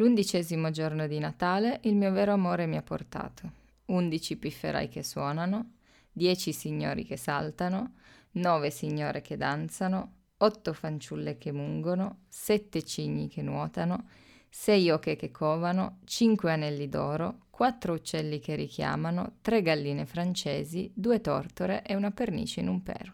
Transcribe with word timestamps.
L'undicesimo 0.00 0.70
giorno 0.70 1.06
di 1.06 1.18
Natale 1.18 1.80
il 1.82 1.94
mio 1.94 2.10
vero 2.10 2.32
amore 2.32 2.64
mi 2.64 2.78
ha 2.78 2.82
portato. 2.82 3.52
Undici 3.86 4.38
pifferai 4.38 4.88
che 4.88 5.02
suonano, 5.02 5.72
dieci 6.10 6.54
signori 6.54 7.04
che 7.04 7.18
saltano, 7.18 7.96
nove 8.32 8.70
signore 8.70 9.20
che 9.20 9.36
danzano, 9.36 10.12
otto 10.38 10.72
fanciulle 10.72 11.36
che 11.36 11.52
mungono, 11.52 12.20
sette 12.30 12.82
cigni 12.82 13.28
che 13.28 13.42
nuotano, 13.42 14.08
sei 14.48 14.88
oche 14.88 15.16
che 15.16 15.30
covano, 15.30 15.98
cinque 16.04 16.50
anelli 16.50 16.88
d'oro, 16.88 17.40
quattro 17.50 17.92
uccelli 17.92 18.38
che 18.38 18.54
richiamano, 18.54 19.34
tre 19.42 19.60
galline 19.60 20.06
francesi, 20.06 20.90
due 20.94 21.20
tortore 21.20 21.84
e 21.84 21.94
una 21.94 22.10
pernice 22.10 22.60
in 22.60 22.68
un 22.68 22.82
pero. 22.82 23.12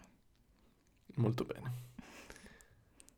Molto 1.16 1.44
bene. 1.44 1.72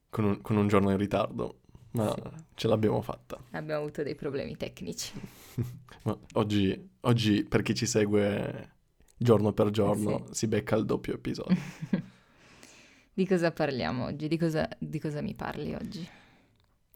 Con 0.08 0.24
un, 0.24 0.40
con 0.40 0.56
un 0.56 0.68
giorno 0.68 0.90
in 0.90 0.96
ritardo, 0.96 1.58
ma 1.98 2.14
sì. 2.14 2.44
ce 2.54 2.68
l'abbiamo 2.68 3.02
fatta. 3.02 3.38
Abbiamo 3.50 3.80
avuto 3.80 4.02
dei 4.02 4.14
problemi 4.14 4.56
tecnici. 4.56 5.12
ma 6.04 6.16
oggi, 6.34 6.90
oggi, 7.00 7.44
per 7.44 7.62
chi 7.62 7.74
ci 7.74 7.86
segue 7.86 8.76
giorno 9.16 9.52
per 9.52 9.70
giorno, 9.70 10.26
sì. 10.28 10.34
si 10.34 10.46
becca 10.46 10.76
il 10.76 10.84
doppio 10.84 11.14
episodio. 11.14 11.56
di 13.12 13.26
cosa 13.26 13.50
parliamo 13.50 14.04
oggi? 14.04 14.28
Di 14.28 14.38
cosa, 14.38 14.68
di 14.78 15.00
cosa 15.00 15.20
mi 15.20 15.34
parli 15.34 15.74
oggi? 15.74 16.08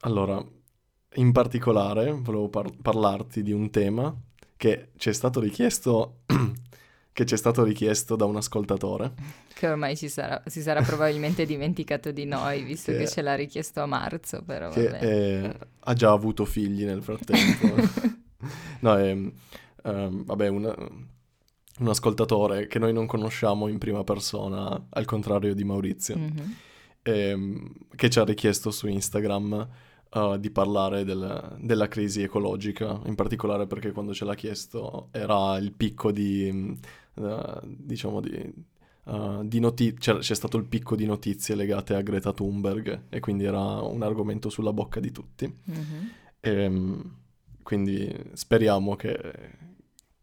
Allora, 0.00 0.44
in 1.14 1.32
particolare 1.32 2.12
volevo 2.12 2.48
par- 2.48 2.76
parlarti 2.80 3.42
di 3.42 3.52
un 3.52 3.70
tema 3.70 4.14
che 4.56 4.90
ci 4.96 5.08
è 5.08 5.12
stato 5.12 5.40
richiesto 5.40 6.20
che 7.12 7.26
ci 7.26 7.34
è 7.34 7.36
stato 7.36 7.62
richiesto 7.62 8.16
da 8.16 8.24
un 8.24 8.36
ascoltatore. 8.36 9.12
Che 9.52 9.68
ormai 9.68 9.96
sarà, 9.96 10.42
si 10.46 10.62
sarà 10.62 10.82
probabilmente 10.82 11.44
dimenticato 11.44 12.10
di 12.10 12.24
noi, 12.24 12.62
visto 12.62 12.90
che, 12.92 12.98
che, 12.98 13.08
ce 13.08 13.22
l'ha 13.22 13.34
richiesto 13.34 13.82
a 13.82 13.86
marzo, 13.86 14.42
però 14.42 14.70
che 14.70 14.88
è, 14.88 15.56
ha 15.80 15.92
già 15.92 16.10
avuto 16.10 16.44
figli 16.44 16.84
nel 16.84 17.02
frattempo. 17.02 17.74
no, 18.80 18.96
è, 18.96 19.12
um, 19.12 20.24
vabbè, 20.24 20.48
un, 20.48 20.74
un, 21.78 21.88
ascoltatore 21.88 22.66
che 22.66 22.78
noi 22.78 22.94
non 22.94 23.06
conosciamo 23.06 23.68
in 23.68 23.78
prima 23.78 24.04
persona, 24.04 24.86
al 24.88 25.04
contrario 25.04 25.54
di 25.54 25.64
Maurizio, 25.64 26.16
mm-hmm. 26.16 26.50
ehm, 27.02 27.72
che 27.94 28.08
ci 28.08 28.18
ha 28.18 28.24
richiesto 28.24 28.70
su 28.70 28.88
Instagram 28.88 29.68
uh, 30.14 30.38
di 30.38 30.50
parlare 30.50 31.04
del, 31.04 31.56
della 31.60 31.88
crisi 31.88 32.22
ecologica, 32.22 33.00
in 33.04 33.14
particolare 33.14 33.66
perché 33.66 33.92
quando 33.92 34.14
ce 34.14 34.24
l'ha 34.24 34.34
chiesto 34.34 35.08
era 35.12 35.58
il 35.58 35.72
picco 35.72 36.10
di, 36.10 36.78
uh, 37.14 37.60
diciamo, 37.62 38.20
di, 38.20 38.52
uh, 39.04 39.46
di 39.46 39.60
notizie, 39.60 39.98
c'è, 39.98 40.18
c'è 40.18 40.34
stato 40.34 40.56
il 40.56 40.64
picco 40.64 40.96
di 40.96 41.06
notizie 41.06 41.54
legate 41.54 41.94
a 41.94 42.00
Greta 42.02 42.32
Thunberg 42.32 43.04
e 43.08 43.20
quindi 43.20 43.44
era 43.44 43.80
un 43.80 44.02
argomento 44.02 44.48
sulla 44.50 44.72
bocca 44.72 45.00
di 45.00 45.10
tutti. 45.10 45.54
Mm-hmm. 45.70 46.06
E, 46.40 46.66
um, 46.66 47.16
quindi 47.62 48.14
speriamo 48.32 48.96
che, 48.96 49.60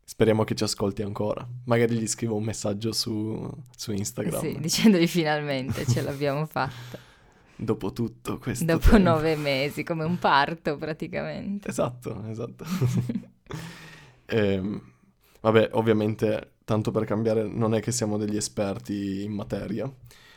Speriamo 0.09 0.43
che 0.43 0.55
ci 0.55 0.63
ascolti 0.63 1.03
ancora. 1.03 1.47
Magari 1.65 1.95
gli 1.95 2.07
scrivo 2.07 2.35
un 2.35 2.43
messaggio 2.43 2.91
su, 2.91 3.47
su 3.69 3.91
Instagram. 3.91 4.41
Sì, 4.41 4.57
dicendogli 4.59 5.05
finalmente 5.05 5.85
ce 5.85 6.01
l'abbiamo 6.01 6.47
fatta 6.47 6.97
dopo 7.59 7.91
tutto 7.91 8.37
questo 8.37 8.63
Dopo 8.63 8.89
tempo. 8.89 8.97
nove 8.97 9.35
mesi, 9.35 9.83
come 9.83 10.05
un 10.05 10.17
parto 10.17 10.77
praticamente. 10.77 11.67
Esatto, 11.67 12.23
esatto. 12.27 12.65
e, 14.25 14.37
ehm, 14.55 14.81
vabbè, 15.41 15.69
ovviamente, 15.73 16.53
tanto 16.69 16.91
per 16.91 17.03
cambiare, 17.03 17.47
non 17.47 17.73
è 17.73 17.81
che 17.81 17.91
siamo 17.91 18.15
degli 18.15 18.35
esperti 18.35 19.23
in 19.23 19.31
materia, 19.31 19.91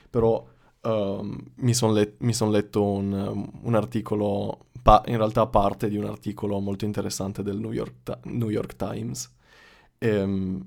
però 0.09 0.43
um, 0.81 1.39
mi 1.57 1.75
sono 1.75 1.93
let- 1.93 2.27
son 2.31 2.51
letto 2.51 2.83
un, 2.83 3.51
un 3.61 3.75
articolo, 3.75 4.69
pa- 4.81 5.03
in 5.09 5.19
realtà 5.19 5.47
parte 5.47 5.91
di 5.91 5.99
un 5.99 6.07
articolo 6.07 6.59
molto 6.59 6.87
interessante 6.87 7.43
del 7.43 7.59
New 7.59 7.73
York, 7.73 7.97
Ta- 8.03 8.19
New 8.25 8.49
York 8.49 8.77
Times, 8.77 9.31
ehm, 9.99 10.65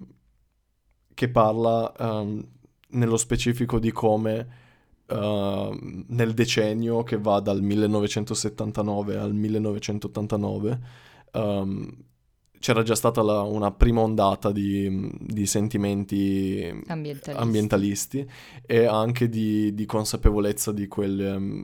che 1.16 1.30
parla 1.30 1.92
um, 1.98 2.46
nello 2.90 3.18
specifico 3.18 3.80
di 3.80 3.92
come 3.92 4.48
uh, 5.08 5.76
nel 6.10 6.34
decennio 6.36 7.02
che 7.02 7.18
va 7.18 7.40
dal 7.40 7.64
1979 7.64 9.18
al 9.18 9.34
1989 9.34 10.80
um, 11.34 12.06
c'era 12.66 12.82
già 12.82 12.96
stata 12.96 13.22
la, 13.22 13.42
una 13.42 13.70
prima 13.70 14.02
ondata 14.02 14.52
di, 14.52 15.12
di 15.20 15.46
sentimenti 15.46 16.68
ambientalisti. 16.88 17.44
ambientalisti. 17.44 18.30
e 18.66 18.86
anche 18.86 19.30
di, 19.30 19.76
di 19.76 19.86
consapevolezza 19.86 20.72
di 20.72 20.88
quel, 20.88 21.36
um, 21.36 21.64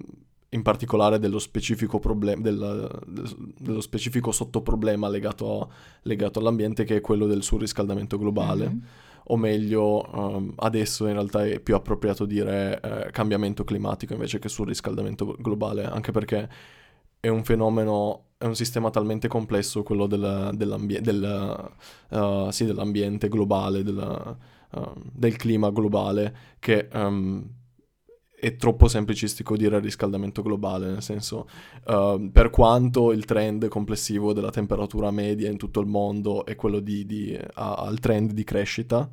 in 0.50 0.62
particolare 0.62 1.18
dello 1.18 1.40
specifico, 1.40 1.98
problem- 1.98 2.42
della, 2.42 2.88
dello 3.04 3.82
specifico 3.82 4.32
sottoproblema 4.32 5.10
legato, 5.10 5.72
legato, 6.04 6.38
all'ambiente 6.38 6.84
che 6.84 6.98
è 6.98 7.02
quello 7.02 7.26
del 7.26 7.42
surriscaldamento 7.42 8.20
globale. 8.20 8.68
Mm-hmm 8.68 8.80
o 9.26 9.38
meglio 9.38 10.04
um, 10.14 10.52
adesso 10.58 11.06
in 11.06 11.14
realtà 11.14 11.46
è 11.46 11.60
più 11.60 11.76
appropriato 11.76 12.26
dire 12.26 12.80
eh, 12.82 13.12
cambiamento 13.12 13.64
climatico 13.64 14.14
invece 14.14 14.40
che 14.40 14.50
surriscaldamento 14.50 15.36
globale, 15.40 15.86
anche 15.86 16.12
perché 16.12 16.50
è 17.22 17.28
un 17.28 17.44
fenomeno, 17.44 18.32
è 18.38 18.46
un 18.46 18.56
sistema 18.56 18.90
talmente 18.90 19.28
complesso 19.28 19.84
quello 19.84 20.08
del, 20.08 20.50
dell'ambie- 20.56 21.02
del, 21.02 21.72
uh, 22.10 22.50
sì, 22.50 22.66
dell'ambiente 22.66 23.30
globale, 23.30 23.84
del, 23.84 24.38
uh, 24.72 24.94
del 25.14 25.36
clima 25.36 25.70
globale, 25.70 26.36
che 26.58 26.90
um, 26.92 27.48
è 28.36 28.56
troppo 28.56 28.88
semplicistico 28.88 29.56
dire 29.56 29.80
riscaldamento 29.80 30.42
globale, 30.42 30.88
nel 30.88 31.04
senso, 31.04 31.48
uh, 31.86 32.32
per 32.32 32.50
quanto 32.50 33.12
il 33.12 33.24
trend 33.26 33.68
complessivo 33.68 34.34
della 34.34 34.50
temperatura 34.50 35.12
media 35.12 35.48
in 35.48 35.58
tutto 35.58 35.80
il 35.80 35.86
mondo 35.86 36.44
è 36.44 36.56
quello 36.56 36.80
di, 36.80 37.06
di 37.06 37.40
al 37.54 38.00
trend 38.00 38.32
di 38.32 38.44
crescita, 38.44 39.08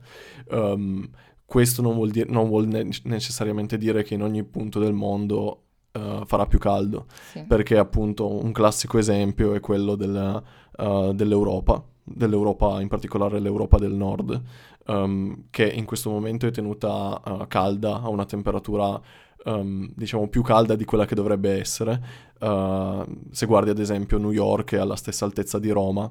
um, 0.48 1.06
questo 1.44 1.82
non 1.82 1.94
vuol, 1.94 2.10
dire, 2.10 2.30
non 2.30 2.48
vuol 2.48 2.66
ne- 2.68 2.88
necessariamente 3.02 3.76
dire 3.76 4.02
che 4.02 4.14
in 4.14 4.22
ogni 4.22 4.44
punto 4.44 4.78
del 4.78 4.94
mondo 4.94 5.64
uh, 5.98 6.24
farà 6.24 6.46
più 6.46 6.58
caldo, 6.58 7.06
sì. 7.30 7.44
perché 7.44 7.76
appunto 7.76 8.42
un 8.42 8.52
classico 8.52 8.98
esempio 8.98 9.54
è 9.54 9.60
quello 9.60 9.94
del, 9.94 10.42
uh, 10.78 11.12
dell'Europa, 11.12 11.82
dell'Europa, 12.02 12.80
in 12.80 12.88
particolare 12.88 13.40
l'Europa 13.40 13.78
del 13.78 13.92
Nord, 13.92 14.42
um, 14.86 15.44
che 15.50 15.66
in 15.66 15.84
questo 15.84 16.10
momento 16.10 16.46
è 16.46 16.50
tenuta 16.50 17.20
uh, 17.24 17.46
calda 17.48 18.00
a 18.00 18.08
una 18.08 18.24
temperatura 18.24 19.00
um, 19.44 19.90
diciamo 19.94 20.28
più 20.28 20.42
calda 20.42 20.74
di 20.74 20.84
quella 20.84 21.04
che 21.04 21.14
dovrebbe 21.14 21.58
essere. 21.58 22.00
Uh, 22.40 23.04
se 23.30 23.46
guardi 23.46 23.70
ad 23.70 23.78
esempio 23.78 24.18
New 24.18 24.30
York 24.30 24.74
è 24.74 24.78
alla 24.78 24.96
stessa 24.96 25.24
altezza 25.24 25.58
di 25.58 25.70
Roma, 25.70 26.10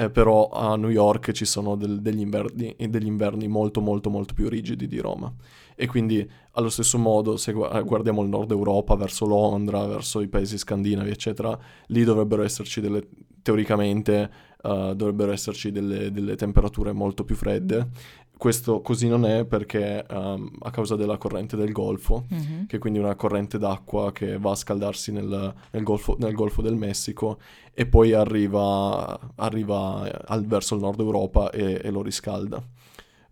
eh, 0.00 0.08
però 0.08 0.48
a 0.48 0.76
New 0.76 0.88
York 0.88 1.32
ci 1.32 1.44
sono 1.44 1.76
del, 1.76 2.00
degli, 2.00 2.20
inverni, 2.20 2.74
degli, 2.88 3.06
inverni, 3.06 3.48
molto 3.48 3.82
molto 3.82 4.08
molto 4.08 4.32
più 4.32 4.48
rigidi 4.48 4.86
di 4.86 4.98
Roma. 4.98 5.30
E 5.74 5.86
quindi 5.86 6.26
allo 6.52 6.70
stesso 6.70 6.96
modo 6.96 7.36
se 7.36 7.52
guardiamo 7.52 8.22
il 8.22 8.30
nord 8.30 8.50
Europa, 8.50 8.94
verso 8.94 9.26
Londra, 9.26 9.84
verso 9.84 10.22
i 10.22 10.28
paesi 10.28 10.56
scandinavi, 10.56 11.10
eccetera, 11.10 11.58
lì 11.88 12.02
dovrebbero 12.02 12.42
esserci 12.42 12.80
delle, 12.80 13.06
teoricamente 13.42 14.30
uh, 14.62 14.94
dovrebbero 14.94 15.32
esserci 15.32 15.70
delle, 15.70 16.10
delle, 16.10 16.36
temperature 16.36 16.92
molto 16.92 17.24
più 17.24 17.34
fredde. 17.34 17.88
Questo 18.36 18.80
così 18.80 19.06
non 19.06 19.26
è 19.26 19.44
perché 19.44 20.04
um, 20.08 20.50
a 20.60 20.70
causa 20.70 20.96
della 20.96 21.18
corrente 21.18 21.56
del 21.56 21.72
Golfo, 21.72 22.26
mm-hmm. 22.32 22.64
che 22.64 22.76
è 22.76 22.78
quindi 22.78 22.98
una 22.98 23.14
corrente 23.14 23.58
d'acqua 23.58 24.12
che 24.12 24.38
va 24.38 24.52
a 24.52 24.56
scaldarsi 24.56 25.12
nel, 25.12 25.54
nel, 25.70 25.82
Golfo, 25.82 26.16
nel 26.18 26.32
Golfo, 26.32 26.62
del 26.62 26.76
Messico 26.76 27.38
e 27.74 27.84
poi 27.86 28.14
arriva, 28.14 29.32
arriva 29.34 30.10
al, 30.26 30.46
verso 30.46 30.74
il 30.74 30.80
nord 30.80 31.00
Europa 31.00 31.50
e, 31.50 31.80
e 31.84 31.90
lo 31.90 32.00
riscalda. 32.00 32.62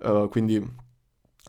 Uh, 0.01 0.29
quindi 0.29 0.63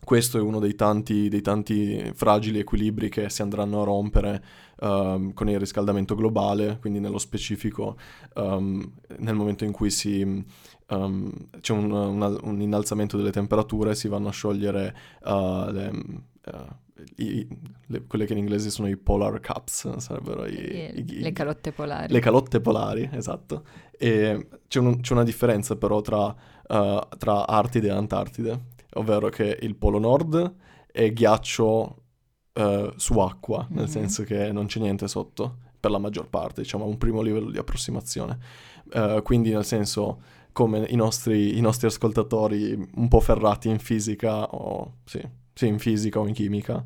questo 0.04 0.38
è 0.38 0.40
uno 0.40 0.58
dei 0.58 0.74
tanti, 0.74 1.28
dei 1.28 1.42
tanti, 1.42 2.10
fragili 2.14 2.58
equilibri 2.58 3.08
che 3.08 3.30
si 3.30 3.42
andranno 3.42 3.82
a 3.82 3.84
rompere 3.84 4.42
um, 4.80 5.32
con 5.32 5.48
il 5.48 5.58
riscaldamento 5.58 6.14
globale, 6.14 6.78
quindi 6.80 7.00
nello 7.00 7.18
specifico 7.18 7.96
um, 8.34 8.92
nel 9.18 9.34
momento 9.34 9.64
in 9.64 9.72
cui 9.72 9.90
si, 9.90 10.22
um, 10.88 11.32
c'è 11.60 11.72
un, 11.72 11.90
un, 11.90 12.38
un, 12.42 12.60
innalzamento 12.60 13.16
delle 13.16 13.30
temperature 13.30 13.94
si 13.94 14.08
vanno 14.08 14.28
a 14.28 14.32
sciogliere 14.32 14.96
uh, 15.24 15.70
le, 15.70 15.90
uh, 16.46 17.12
i, 17.16 17.46
le, 17.86 18.06
quelle 18.06 18.24
che 18.24 18.32
in 18.32 18.38
inglese 18.38 18.70
sono 18.70 18.88
i 18.88 18.96
polar 18.96 19.38
caps, 19.40 19.96
sarebbero 19.96 20.46
i, 20.46 20.92
i, 20.94 21.20
le 21.20 21.32
calotte 21.32 21.72
polari. 21.72 22.12
Le 22.12 22.20
calotte 22.20 22.60
polari, 22.60 23.08
esatto. 23.12 23.64
E 23.96 24.48
c'è, 24.66 24.78
un, 24.78 25.00
c'è 25.00 25.12
una 25.12 25.24
differenza 25.24 25.76
però 25.76 26.00
tra, 26.00 26.24
uh, 26.26 27.08
tra 27.18 27.46
Artide 27.46 27.88
e 27.88 27.90
Antartide 27.90 28.78
ovvero 28.94 29.28
che 29.28 29.58
il 29.60 29.76
Polo 29.76 29.98
Nord 29.98 30.54
è 30.90 31.12
ghiaccio 31.12 32.02
uh, 32.52 32.92
su 32.96 33.18
acqua, 33.18 33.66
nel 33.70 33.84
mm-hmm. 33.84 33.90
senso 33.92 34.22
che 34.24 34.52
non 34.52 34.66
c'è 34.66 34.80
niente 34.80 35.08
sotto 35.08 35.58
per 35.78 35.90
la 35.90 35.98
maggior 35.98 36.28
parte, 36.28 36.62
diciamo, 36.62 36.84
un 36.84 36.98
primo 36.98 37.22
livello 37.22 37.50
di 37.50 37.58
approssimazione. 37.58 38.38
Uh, 38.92 39.22
quindi 39.22 39.50
nel 39.50 39.64
senso 39.64 40.20
come 40.52 40.84
i 40.88 40.96
nostri, 40.96 41.56
i 41.56 41.60
nostri, 41.60 41.86
ascoltatori 41.86 42.90
un 42.96 43.08
po' 43.08 43.20
ferrati 43.20 43.68
in 43.68 43.78
fisica 43.78 44.46
o 44.46 44.96
sì, 45.04 45.22
sia 45.54 45.68
in 45.68 45.78
fisica 45.78 46.18
o 46.18 46.26
in 46.26 46.34
chimica, 46.34 46.84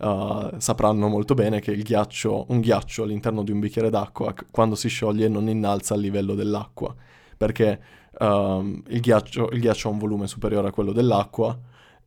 uh, 0.00 0.58
sapranno 0.58 1.08
molto 1.08 1.34
bene 1.34 1.60
che 1.60 1.76
ghiaccio, 1.76 2.46
un 2.48 2.60
ghiaccio 2.60 3.02
all'interno 3.04 3.42
di 3.42 3.52
un 3.52 3.60
bicchiere 3.60 3.90
d'acqua, 3.90 4.34
quando 4.50 4.74
si 4.74 4.88
scioglie, 4.88 5.28
non 5.28 5.48
innalza 5.48 5.94
il 5.94 6.02
livello 6.02 6.34
dell'acqua, 6.34 6.94
perché 7.36 7.80
um, 8.18 8.82
il, 8.88 9.00
ghiaccio, 9.00 9.50
il 9.50 9.60
ghiaccio 9.60 9.88
ha 9.88 9.92
un 9.92 9.98
volume 9.98 10.26
superiore 10.26 10.68
a 10.68 10.72
quello 10.72 10.92
dell'acqua 10.92 11.58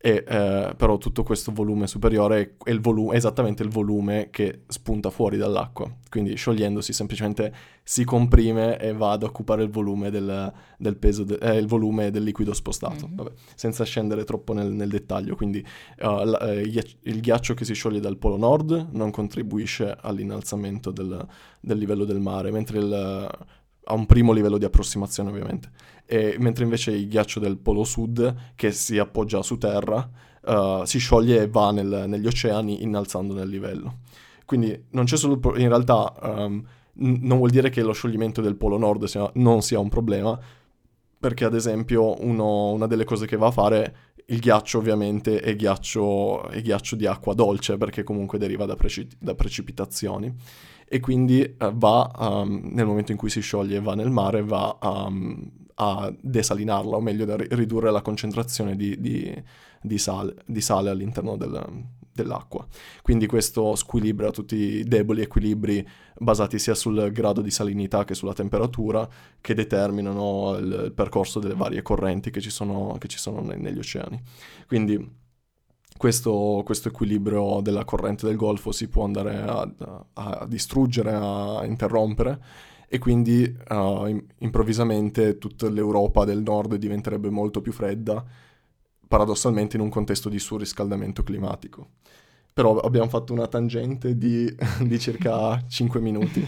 e 0.02 0.24
eh, 0.26 0.72
però 0.78 0.96
tutto 0.96 1.22
questo 1.22 1.52
volume 1.52 1.86
superiore 1.86 2.56
è, 2.64 2.70
il 2.70 2.80
volu- 2.80 3.12
esattamente 3.12 3.62
il 3.62 3.68
volume 3.68 4.28
che 4.30 4.62
spunta 4.66 5.10
fuori 5.10 5.36
dall'acqua, 5.36 5.94
quindi 6.08 6.34
sciogliendosi 6.36 6.94
semplicemente 6.94 7.54
si 7.82 8.04
comprime 8.04 8.78
e 8.78 8.94
va 8.94 9.10
ad 9.10 9.24
occupare 9.24 9.62
il 9.62 9.68
volume 9.68 10.10
del, 10.10 10.50
del 10.78 10.96
peso, 10.96 11.24
de- 11.24 11.36
eh, 11.42 11.58
il 11.58 11.66
volume 11.66 12.10
del 12.10 12.22
liquido 12.22 12.54
spostato, 12.54 13.06
mm-hmm. 13.06 13.14
Vabbè, 13.14 13.30
senza 13.54 13.84
scendere 13.84 14.24
troppo 14.24 14.54
nel, 14.54 14.72
nel 14.72 14.88
dettaglio, 14.88 15.36
quindi 15.36 15.62
uh, 15.98 16.24
l- 16.24 16.38
eh, 16.40 16.82
il 17.02 17.20
ghiaccio 17.20 17.52
che 17.52 17.66
si 17.66 17.74
scioglie 17.74 18.00
dal 18.00 18.16
polo 18.16 18.38
nord 18.38 18.88
non 18.92 19.10
contribuisce 19.10 19.94
all'innalzamento 20.00 20.92
del, 20.92 21.26
del 21.60 21.76
livello 21.76 22.06
del 22.06 22.20
mare, 22.20 22.50
mentre 22.50 22.78
il 22.78 23.28
a 23.84 23.94
un 23.94 24.06
primo 24.06 24.32
livello 24.32 24.58
di 24.58 24.64
approssimazione 24.64 25.30
ovviamente, 25.30 25.70
e, 26.06 26.36
mentre 26.38 26.64
invece 26.64 26.92
il 26.92 27.08
ghiaccio 27.08 27.40
del 27.40 27.58
polo 27.58 27.84
sud, 27.84 28.52
che 28.54 28.72
si 28.72 28.98
appoggia 28.98 29.42
su 29.42 29.58
terra, 29.58 30.08
uh, 30.42 30.84
si 30.84 30.98
scioglie 30.98 31.42
e 31.42 31.48
va 31.48 31.70
nel, 31.70 32.04
negli 32.06 32.26
oceani 32.26 32.82
innalzando 32.82 33.34
nel 33.34 33.48
livello. 33.48 33.98
Quindi 34.44 34.86
non 34.90 35.04
c'è 35.04 35.16
solo, 35.16 35.40
in 35.56 35.68
realtà 35.68 36.12
um, 36.22 36.64
n- 36.94 37.18
non 37.20 37.38
vuol 37.38 37.50
dire 37.50 37.70
che 37.70 37.82
lo 37.82 37.92
scioglimento 37.92 38.40
del 38.40 38.56
polo 38.56 38.78
nord 38.78 39.04
sia, 39.04 39.30
non 39.34 39.62
sia 39.62 39.78
un 39.78 39.88
problema, 39.88 40.38
perché 41.20 41.44
ad 41.44 41.54
esempio 41.54 42.22
uno, 42.24 42.70
una 42.70 42.86
delle 42.86 43.04
cose 43.04 43.26
che 43.26 43.36
va 43.36 43.48
a 43.48 43.52
fare 43.52 43.94
il 44.30 44.38
ghiaccio 44.38 44.78
ovviamente 44.78 45.40
è 45.40 45.54
ghiaccio, 45.56 46.48
è 46.48 46.60
ghiaccio 46.62 46.96
di 46.96 47.06
acqua 47.06 47.34
dolce 47.34 47.76
perché 47.76 48.02
comunque 48.02 48.38
deriva 48.38 48.64
da, 48.64 48.76
preci- 48.76 49.08
da 49.18 49.34
precipitazioni. 49.34 50.32
E 50.92 50.98
quindi 50.98 51.40
uh, 51.42 51.72
va, 51.72 52.10
um, 52.18 52.70
nel 52.72 52.86
momento 52.86 53.12
in 53.12 53.18
cui 53.18 53.30
si 53.30 53.40
scioglie 53.40 53.80
va 53.80 53.94
nel 53.94 54.10
mare, 54.10 54.42
va 54.42 54.76
um, 54.82 55.50
a 55.74 56.12
desalinarla, 56.20 56.96
o 56.96 57.00
meglio, 57.00 57.32
a 57.32 57.36
ridurre 57.50 57.90
la 57.90 58.02
concentrazione 58.02 58.74
di, 58.74 59.00
di, 59.00 59.42
di, 59.80 59.98
sale, 59.98 60.34
di 60.46 60.60
sale, 60.60 60.90
all'interno 60.90 61.36
del, 61.36 61.64
dell'acqua. 62.12 62.66
Quindi 63.02 63.26
questo 63.26 63.74
squilibra 63.74 64.30
tutti 64.30 64.56
i 64.56 64.84
deboli 64.84 65.22
equilibri 65.22 65.86
basati 66.18 66.58
sia 66.58 66.74
sul 66.74 67.10
grado 67.12 67.40
di 67.40 67.50
salinità 67.50 68.04
che 68.04 68.14
sulla 68.14 68.34
temperatura, 68.34 69.08
che 69.40 69.54
determinano 69.54 70.56
il, 70.58 70.82
il 70.86 70.92
percorso 70.92 71.38
delle 71.38 71.54
varie 71.54 71.82
correnti 71.82 72.30
che 72.30 72.40
ci 72.40 72.50
sono, 72.50 72.96
che 72.98 73.08
ci 73.08 73.18
sono 73.18 73.40
negli 73.40 73.78
oceani. 73.78 74.20
Quindi 74.66 75.18
questo, 75.96 76.62
questo, 76.64 76.88
equilibrio 76.88 77.60
della 77.60 77.84
corrente 77.84 78.26
del 78.26 78.36
Golfo 78.36 78.72
si 78.72 78.88
può 78.88 79.04
andare 79.04 79.36
a, 79.36 79.70
a 80.14 80.46
distruggere, 80.46 81.12
a 81.12 81.64
interrompere 81.64 82.40
e 82.88 82.98
quindi 82.98 83.42
uh, 83.68 84.20
improvvisamente 84.38 85.38
tutta 85.38 85.68
l'Europa 85.68 86.24
del 86.24 86.42
nord 86.42 86.74
diventerebbe 86.76 87.30
molto 87.30 87.60
più 87.60 87.70
fredda, 87.72 88.24
paradossalmente 89.10 89.74
in 89.74 89.82
un 89.82 89.88
contesto 89.88 90.28
di 90.28 90.38
surriscaldamento 90.38 91.24
climatico. 91.24 91.88
Però 92.52 92.78
abbiamo 92.78 93.08
fatto 93.08 93.32
una 93.32 93.48
tangente 93.48 94.16
di, 94.16 94.48
di 94.86 94.98
circa 95.00 95.60
5 95.66 96.00
minuti. 96.00 96.46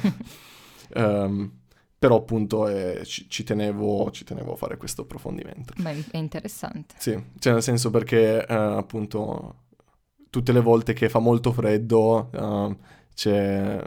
Um, 0.95 1.51
però 1.99 2.19
appunto 2.19 2.69
eh, 2.69 3.05
ci, 3.05 3.29
ci, 3.29 3.43
tenevo, 3.43 4.13
ci, 4.13 4.23
tenevo, 4.23 4.53
a 4.53 4.57
fare 4.57 4.77
questo 4.77 5.03
approfondimento. 5.03 5.75
Beh, 5.77 6.05
è 6.13 6.17
interessante. 6.19 6.95
Sì, 6.99 7.21
cioè 7.41 7.53
nel 7.53 7.65
senso 7.65 7.91
perché 7.91 8.47
eh, 8.47 8.55
appunto 8.55 9.57
tutte 10.31 10.53
le 10.53 10.61
volte 10.61 10.93
che 10.93 11.09
fa 11.09 11.19
molto 11.19 11.51
freddo 11.51 12.31
eh, 12.33 12.77
c'è 13.13 13.85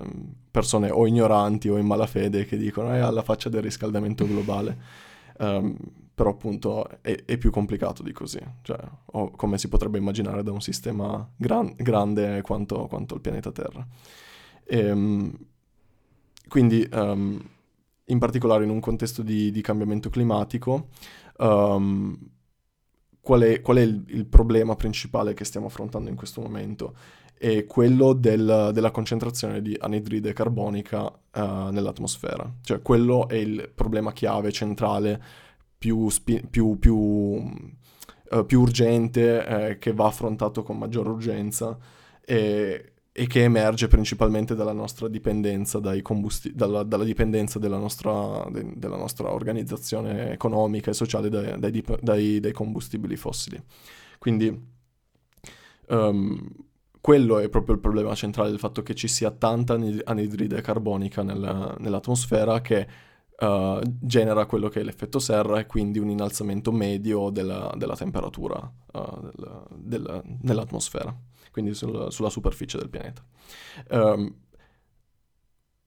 persone 0.51 0.89
o 0.89 1.07
ignoranti 1.07 1.69
o 1.69 1.77
in 1.77 1.85
malafede 1.85 2.43
che 2.43 2.57
dicono 2.57 2.91
è 2.91 2.97
eh, 2.97 2.99
alla 2.99 3.23
faccia 3.23 3.47
del 3.47 3.61
riscaldamento 3.61 4.27
globale. 4.27 4.77
um, 5.39 5.77
però 6.15 6.29
appunto 6.29 6.87
è, 7.01 7.25
è, 7.25 7.37
più 7.37 7.51
complicato 7.51 8.01
di 8.01 8.13
così, 8.13 8.39
cioè, 8.61 8.79
come 9.35 9.57
si 9.57 9.67
potrebbe 9.67 9.97
immaginare 9.97 10.43
da 10.43 10.53
un 10.53 10.61
sistema 10.61 11.29
gran, 11.35 11.73
grande 11.75 12.41
quanto, 12.41 12.87
quanto, 12.87 13.15
il 13.15 13.21
pianeta 13.21 13.51
Terra. 13.51 13.85
E, 14.63 14.91
um, 14.91 15.37
quindi 16.47 16.87
um, 16.93 17.37
in 18.05 18.19
particolare 18.19 18.63
in 18.63 18.69
un 18.69 18.79
contesto 18.79 19.23
di, 19.23 19.51
di 19.51 19.61
cambiamento 19.61 20.09
climatico, 20.09 20.87
um, 21.39 22.17
qual 23.19 23.41
è, 23.41 23.59
qual 23.59 23.77
è 23.77 23.81
il, 23.81 24.05
il, 24.07 24.25
problema 24.25 24.75
principale 24.75 25.33
che 25.33 25.43
stiamo 25.43 25.65
affrontando 25.65 26.09
in 26.09 26.15
questo 26.15 26.39
momento? 26.39 26.95
È 27.37 27.65
quello 27.65 28.13
del, 28.13 28.69
della 28.71 28.91
concentrazione 28.91 29.61
di 29.61 29.75
anidride 29.77 30.31
carbonica 30.31 31.03
uh, 31.03 31.69
nell'atmosfera. 31.71 32.49
Cioè 32.61 32.81
quello 32.81 33.27
è 33.27 33.35
il 33.35 33.69
problema 33.75 34.13
chiave, 34.13 34.53
centrale, 34.53 35.21
più, 35.77 36.09
spi- 36.09 36.45
più, 36.49 36.77
più, 36.79 36.95
uh, 36.95 38.45
più 38.45 38.61
urgente, 38.61 39.45
eh, 39.45 39.77
che 39.77 39.93
va 39.93 40.07
affrontato 40.07 40.63
con 40.63 40.77
maggior 40.77 41.07
urgenza. 41.07 41.77
E, 42.25 42.95
e 43.17 43.27
che 43.27 43.43
emerge 43.43 43.87
principalmente 43.87 44.55
dalla 44.55 44.73
nostra 44.73 45.07
dipendenza, 45.07 45.79
combusti- 46.01 46.53
dalla, 46.53 46.83
dalla, 46.83 47.05
dipendenza 47.05 47.59
della 47.59 47.77
nostra, 47.77 48.45
de- 48.51 48.73
della 48.75 48.97
nostra, 48.97 49.31
organizzazione 49.31 50.31
economica 50.33 50.91
e 50.91 50.93
sociale 50.93 51.29
dai, 51.29 51.57
dai, 51.57 51.83
dai, 52.01 52.39
dai 52.41 52.51
combustibili 52.51 53.15
fossili. 53.15 53.57
Quindi 54.19 54.61
um, 55.87 56.49
quello 56.99 57.39
è 57.39 57.47
proprio 57.47 57.75
il 57.75 57.79
problema 57.79 58.13
centrale 58.15 58.49
del 58.49 58.59
fatto 58.59 58.83
che 58.83 58.95
ci 58.95 59.07
sia 59.07 59.31
tanta 59.31 59.79
anidride 60.03 60.59
carbonica 60.59 61.23
nella, 61.23 61.73
nell'atmosfera 61.79 62.59
che 62.59 62.85
uh, 63.39 63.79
genera 63.83 64.45
quello 64.45 64.69
che 64.69 64.81
è 64.81 64.83
l'effetto 64.83 65.19
serra 65.19 65.59
e 65.59 65.65
quindi 65.65 65.99
un 65.99 66.09
innalzamento 66.09 66.71
medio 66.71 67.29
della, 67.29 67.73
della 67.75 67.95
temperatura 67.95 68.71
uh, 68.93 69.21
del, 69.21 69.63
del, 69.75 70.21
nell'atmosfera 70.41 71.15
quindi 71.55 71.73
sul, 71.73 72.11
sulla 72.11 72.29
superficie 72.29 72.77
del 72.77 72.89
pianeta. 72.89 73.23
Um, 73.91 74.44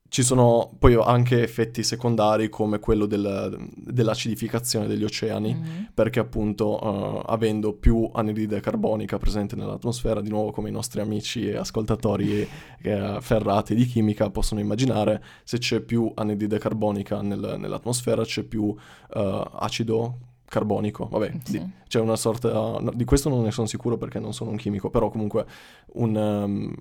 ci 0.08 0.22
sono 0.22 0.75
poi 0.78 0.94
anche 0.94 1.43
effetti 1.43 1.82
secondari 1.82 2.49
come 2.49 2.78
quello 2.78 3.05
del, 3.05 3.69
dell'acidificazione 3.76 4.87
degli 4.87 5.05
oceani, 5.05 5.55
mm-hmm. 5.55 5.82
perché 5.93 6.19
appunto 6.19 6.78
uh, 6.82 7.22
avendo 7.26 7.75
più 7.75 8.08
anidride 8.12 8.60
carbonica 8.60 9.19
presente 9.19 9.55
nell'atmosfera, 9.55 10.22
di 10.22 10.31
nuovo 10.31 10.50
come 10.50 10.70
i 10.70 10.72
nostri 10.72 11.00
amici 11.00 11.49
e 11.49 11.56
ascoltatori 11.56 12.49
eh, 12.82 13.19
ferrati 13.20 13.75
di 13.75 13.84
chimica 13.84 14.31
possono 14.31 14.60
immaginare, 14.60 15.22
se 15.44 15.58
c'è 15.58 15.81
più 15.81 16.11
anidride 16.14 16.58
carbonica 16.58 17.21
nel, 17.21 17.56
nell'atmosfera 17.59 18.25
c'è 18.25 18.44
più 18.44 18.64
uh, 18.64 18.76
acido 19.11 20.18
carbonico, 20.49 21.09
vabbè, 21.11 21.33
sì. 21.44 21.52
di, 21.52 21.71
c'è 21.87 22.00
una 22.00 22.16
sorta, 22.16 22.50
no, 22.50 22.92
di 22.94 23.04
questo 23.04 23.28
non 23.28 23.42
ne 23.42 23.50
sono 23.50 23.66
sicuro 23.66 23.99
perché 23.99 24.18
non 24.18 24.33
sono 24.33 24.50
un 24.50 24.56
chimico, 24.56 24.88
però 24.88 25.11
comunque 25.11 25.44
un, 25.92 26.16
um, 26.16 26.75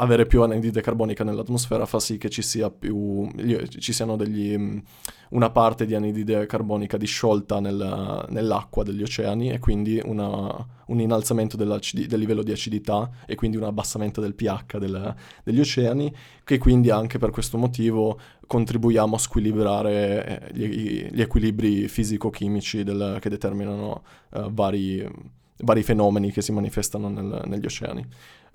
avere 0.00 0.26
più 0.26 0.42
anidride 0.42 0.80
carbonica 0.80 1.24
nell'atmosfera 1.24 1.84
fa 1.84 2.00
sì 2.00 2.16
che 2.16 2.30
ci 2.30 2.42
sia 2.42 2.70
più, 2.70 3.28
ci 3.68 3.92
siano 3.92 4.16
degli, 4.16 4.56
mm, 4.56 4.78
una 5.30 5.50
parte 5.50 5.84
di 5.84 5.94
anidride 5.94 6.46
carbonica 6.46 6.96
disciolta 6.96 7.60
nel, 7.60 8.26
nell'acqua 8.30 8.82
degli 8.82 9.02
oceani 9.02 9.50
e 9.50 9.58
quindi 9.58 10.00
una, 10.02 10.66
un 10.86 11.00
innalzamento 11.00 11.56
del 11.56 11.78
livello 11.92 12.42
di 12.42 12.50
acidità 12.50 13.10
e 13.26 13.34
quindi 13.34 13.58
un 13.58 13.64
abbassamento 13.64 14.20
del 14.20 14.34
pH 14.34 14.78
del, 14.78 15.14
degli 15.44 15.60
oceani 15.60 16.12
che 16.44 16.58
quindi 16.58 16.90
anche 16.90 17.18
per 17.18 17.30
questo 17.30 17.58
motivo 17.58 18.18
contribuiamo 18.46 19.14
a 19.14 19.18
squilibrare 19.18 20.50
eh, 20.50 20.52
gli, 20.54 21.08
gli 21.12 21.20
equilibri 21.20 21.88
fisico-chimici 21.88 22.82
del, 22.82 23.18
che 23.20 23.28
determinano 23.28 24.02
uh, 24.30 24.50
vari, 24.50 25.06
vari, 25.58 25.82
fenomeni 25.82 26.32
che 26.32 26.42
si 26.42 26.50
manifestano 26.50 27.08
nel, 27.08 27.42
negli 27.44 27.66
oceani. 27.66 28.04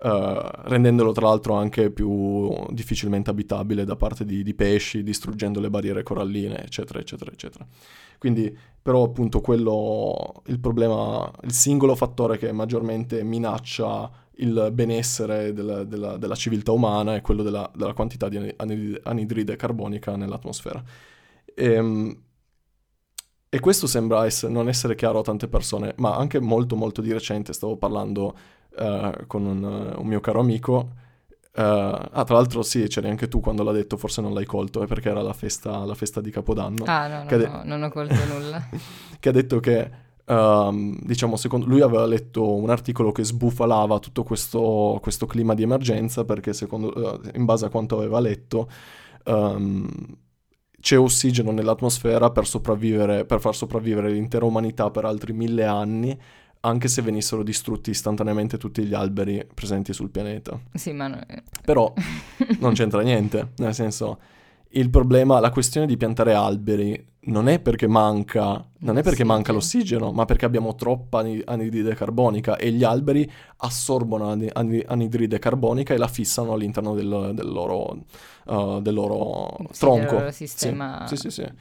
Uh, 0.06 0.52
rendendolo 0.66 1.14
tra 1.14 1.26
l'altro 1.26 1.56
anche 1.56 1.90
più 1.90 2.54
difficilmente 2.70 3.32
abitabile 3.32 3.86
da 3.86 3.96
parte 3.96 4.24
di, 4.24 4.44
di, 4.44 4.54
pesci, 4.54 5.02
distruggendo 5.02 5.60
le 5.60 5.72
barriere 5.72 6.04
coralline, 6.04 6.64
eccetera, 6.64 7.00
eccetera, 7.00 7.32
eccetera. 7.32 7.66
Quindi, 8.20 8.56
però, 8.80 9.02
appunto, 9.02 9.42
quello, 9.42 10.44
il 10.46 10.60
problema, 10.60 11.32
il 11.42 11.54
singolo 11.54 11.96
fattore 11.96 12.38
che 12.38 12.52
maggiormente 12.52 13.24
minaccia 13.24 14.12
il 14.36 14.70
benessere 14.72 15.54
della, 15.54 15.84
della, 15.84 16.18
della 16.18 16.36
civiltà 16.36 16.72
umana 16.72 17.16
è 17.16 17.22
quello 17.22 17.42
della, 17.42 17.72
della 17.74 17.94
quantità 17.94 18.30
di 18.30 18.54
anidride 18.58 19.56
carbonica 19.56 20.16
nell'atmosfera. 20.16 20.84
E, 21.56 21.72
ehm, 21.72 22.18
e 23.50 23.60
questo 23.60 23.88
sembra 23.88 24.26
essere, 24.26 24.52
non 24.52 24.68
essere 24.68 24.96
chiaro 24.96 25.20
a 25.20 25.24
tante 25.24 25.48
persone, 25.48 25.94
ma 25.98 26.16
anche 26.16 26.40
molto 26.42 26.76
molto 26.76 27.02
di 27.02 27.14
recente 27.14 27.54
stavo 27.54 27.78
parlando 27.78 28.36
uh, 28.78 29.26
con 29.28 29.46
un, 29.46 29.94
un, 29.98 30.08
mio 30.08 30.20
caro 30.20 30.40
amico. 30.40 30.92
Uh, 31.56 31.62
ah, 31.62 32.24
tra 32.26 32.36
l'altro 32.36 32.62
sì, 32.64 32.88
c'eri 32.88 33.10
anche 33.10 33.28
tu 33.28 33.40
quando 33.40 33.64
l'ha 33.64 33.72
detto, 33.72 33.98
forse 33.98 34.22
non 34.22 34.34
l'hai 34.34 34.46
colto, 34.46 34.84
è 34.84 34.88
perché 34.88 35.10
era 35.10 35.22
la 35.22 35.34
festa, 35.34 35.86
la 35.86 35.96
festa 35.96 36.22
di 36.22 36.32
Capodanno. 36.32 36.84
Ah, 36.86 37.08
no, 37.08 37.24
no, 37.24 37.38
de- 37.38 37.48
no 37.48 37.62
non 37.64 37.84
ho 37.84 37.90
colto 37.90 38.16
nulla. 38.34 38.68
che 39.20 39.30
ha 39.30 39.32
detto 39.32 39.60
che 39.60 40.04
Um, 40.28 40.98
diciamo, 41.04 41.36
secondo 41.36 41.68
lui 41.68 41.82
aveva 41.82 42.04
letto 42.08 42.56
un 42.56 42.72
articolo 42.72 43.12
che 43.12 43.24
sbufalava 43.24 44.00
tutto 44.00 44.24
questo, 44.24 44.98
questo 45.00 45.28
clima 45.28 45.54
di 45.54 45.62
emergenza 45.62 46.26
perché 46.26 46.52
secondo, 46.52 46.92
uh, 46.96 47.20
in 47.36 47.46
base 47.46 47.66
a 47.66 47.70
quanto 47.70 47.96
aveva 47.96 48.20
letto 48.20 48.68
um, 49.26 49.88
c'è 50.80 50.98
ossigeno 50.98 51.52
nell'atmosfera 51.52 52.32
per, 52.32 52.46
per 53.28 53.40
far 53.40 53.56
sopravvivere 53.56 54.10
l'intera 54.10 54.46
umanità 54.46 54.90
per 54.90 55.06
altri 55.06 55.32
mille 55.34 55.64
anni 55.66 56.20
anche 56.66 56.88
se 56.88 57.02
venissero 57.02 57.44
distrutti 57.44 57.92
istantaneamente 57.92 58.58
tutti 58.58 58.84
gli 58.84 58.94
alberi 58.94 59.46
presenti 59.54 59.94
sul 59.94 60.10
pianeta. 60.10 60.60
Sì, 60.74 60.92
ma... 60.92 61.08
No... 61.08 61.20
Però 61.64 61.94
non 62.60 62.74
c'entra 62.74 63.02
niente, 63.02 63.52
nel 63.58 63.74
senso 63.74 64.20
il 64.70 64.90
problema, 64.90 65.40
la 65.40 65.52
questione 65.52 65.88
di 65.88 65.96
piantare 65.96 66.34
alberi 66.34 67.14
non 67.28 67.48
è 67.48 67.60
perché 67.60 67.88
manca, 67.88 68.64
non 68.80 68.98
è 68.98 69.04
perché 69.04 69.24
manca 69.24 69.52
l'ossigeno, 69.52 70.12
ma 70.12 70.26
perché 70.26 70.46
abbiamo 70.46 70.76
troppa 70.76 71.26
anidride 71.46 71.96
carbonica 71.96 72.58
e 72.58 72.72
gli 72.72 72.84
alberi 72.84 73.30
assorbono 73.58 74.30
anidride 74.30 75.40
carbonica 75.40 75.94
e 75.94 75.98
la 75.98 76.08
fissano 76.08 76.54
all'interno 76.54 76.94
del, 76.94 77.32
del 77.34 77.48
loro, 77.48 77.98
uh, 78.46 78.82
del 78.82 78.94
loro 78.94 79.56
sì, 79.72 79.80
tronco. 79.80 80.06
Del 80.06 80.20
loro 80.20 80.32
sistema. 80.32 81.06
Sì, 81.08 81.16
sì, 81.16 81.30
sì. 81.30 81.42
sì. 81.42 81.52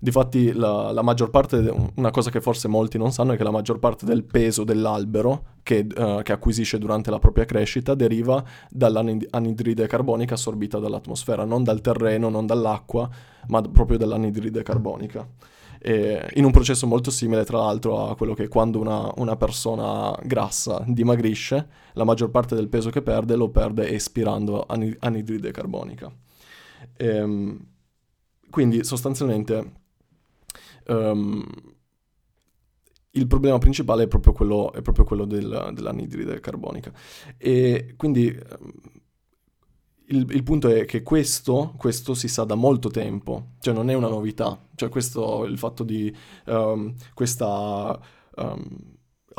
Difatti 0.00 0.52
la, 0.52 0.92
la, 0.92 1.02
maggior 1.02 1.30
parte, 1.30 1.56
una 1.96 2.10
cosa 2.10 2.30
che 2.30 2.40
forse 2.40 2.68
molti 2.68 2.98
non 2.98 3.10
sanno 3.10 3.32
è 3.32 3.36
che 3.36 3.42
la 3.42 3.50
maggior 3.50 3.80
parte 3.80 4.06
del 4.06 4.22
peso 4.22 4.62
dell'albero 4.62 5.56
che, 5.64 5.86
uh, 5.96 6.22
che 6.22 6.32
acquisisce 6.32 6.78
durante 6.78 7.10
la 7.10 7.18
propria 7.18 7.44
crescita 7.44 7.94
deriva 7.94 8.42
dall'anidride 8.70 9.88
carbonica 9.88 10.34
assorbita 10.34 10.78
dall'atmosfera, 10.78 11.44
non 11.44 11.64
dal 11.64 11.80
terreno, 11.80 12.28
non 12.28 12.46
dall'acqua, 12.46 13.08
ma 13.48 13.60
proprio 13.62 13.98
dall'anidride 13.98 14.62
carbonica. 14.62 15.26
E 15.80 16.30
in 16.34 16.44
un 16.44 16.50
processo 16.52 16.86
molto 16.86 17.10
simile, 17.10 17.44
tra 17.44 17.58
l'altro, 17.58 18.08
a 18.08 18.16
quello 18.16 18.34
che 18.34 18.48
quando 18.48 18.78
una, 18.80 19.12
una, 19.16 19.36
persona 19.36 20.16
grassa 20.22 20.82
dimagrisce, 20.86 21.68
la 21.94 22.04
maggior 22.04 22.30
parte 22.30 22.54
del 22.54 22.68
peso 22.68 22.90
che 22.90 23.02
perde 23.02 23.36
lo 23.36 23.48
perde 23.50 23.88
espirando 23.90 24.64
anidride 24.66 25.50
carbonica. 25.50 26.12
E, 26.96 27.06
ehm, 27.06 27.58
quindi 28.50 28.82
sostanzialmente 28.82 29.86
um, 30.88 31.44
il 33.12 33.26
problema 33.26 33.58
principale 33.58 34.04
è 34.04 34.08
proprio 34.08 34.32
quello, 34.32 34.72
è 34.72 34.82
proprio 34.82 35.04
quello 35.04 35.24
del, 35.24 35.70
dell'anidride 35.72 36.40
carbonica. 36.40 36.92
E 37.36 37.94
quindi 37.96 38.26
um, 38.28 38.72
il, 40.08 40.26
il, 40.30 40.42
punto 40.42 40.68
è 40.68 40.84
che 40.84 41.02
questo, 41.02 41.74
questo, 41.76 42.14
si 42.14 42.28
sa 42.28 42.44
da 42.44 42.54
molto 42.54 42.88
tempo, 42.90 43.52
cioè 43.60 43.74
non 43.74 43.90
è 43.90 43.94
una 43.94 44.08
novità, 44.08 44.68
cioè 44.74 44.88
questo, 44.88 45.44
il 45.44 45.58
fatto 45.58 45.84
di 45.84 46.14
um, 46.46 46.94
questa 47.14 47.98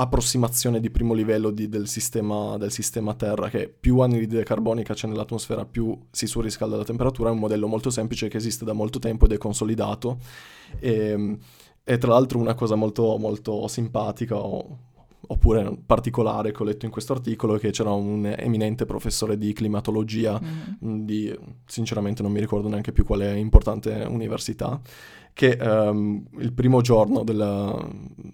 approssimazione 0.02 0.80
di 0.80 0.90
primo 0.90 1.14
livello 1.14 1.52
di, 1.52 1.68
del, 1.68 1.88
sistema, 1.88 2.58
del, 2.58 2.72
sistema, 2.72 3.14
Terra, 3.16 3.50
che 3.50 3.68
più 3.68 4.00
anidride 4.00 4.44
carbonica 4.44 4.94
c'è 4.94 5.08
nell'atmosfera, 5.08 5.66
più 5.66 5.98
si 6.10 6.26
surriscalda 6.26 6.78
la 6.78 6.86
temperatura, 6.86 7.30
è 7.30 7.34
un 7.34 7.40
modello 7.40 7.68
molto 7.68 7.90
semplice 7.90 8.30
che 8.30 8.38
esiste 8.38 8.64
da 8.64 8.72
molto 8.72 9.00
tempo 9.00 9.26
ed 9.26 9.34
è 9.34 9.38
consolidato. 9.38 10.18
E, 10.80 10.94
ehm, 10.94 11.38
e 11.84 11.98
tra 11.98 12.12
l'altro 12.14 12.40
una 12.40 12.54
cosa 12.54 12.76
molto, 12.76 13.18
molto 13.18 13.68
simpatica, 13.68 14.38
o, 14.38 14.78
oppure 15.28 15.78
particolare 15.86 16.52
che 16.52 16.62
ho 16.62 16.66
letto 16.66 16.86
in 16.86 16.92
questo 16.92 17.14
articolo 17.14 17.56
è 17.56 17.60
che 17.60 17.72
c'era 17.72 17.92
un 17.92 18.34
eminente 18.38 18.86
professore 18.86 19.38
di 19.38 19.52
climatologia 19.54 20.40
mm-hmm. 20.40 21.04
di, 21.04 21.38
sinceramente 21.66 22.22
non 22.22 22.32
mi 22.32 22.40
ricordo 22.40 22.70
neanche 22.70 22.94
più 22.94 23.04
quale 23.04 23.38
importante 23.38 24.06
università, 24.08 24.80
che 25.40 25.58
um, 25.58 26.22
il 26.40 26.52
primo 26.52 26.82
giorno 26.82 27.24
della, 27.24 27.74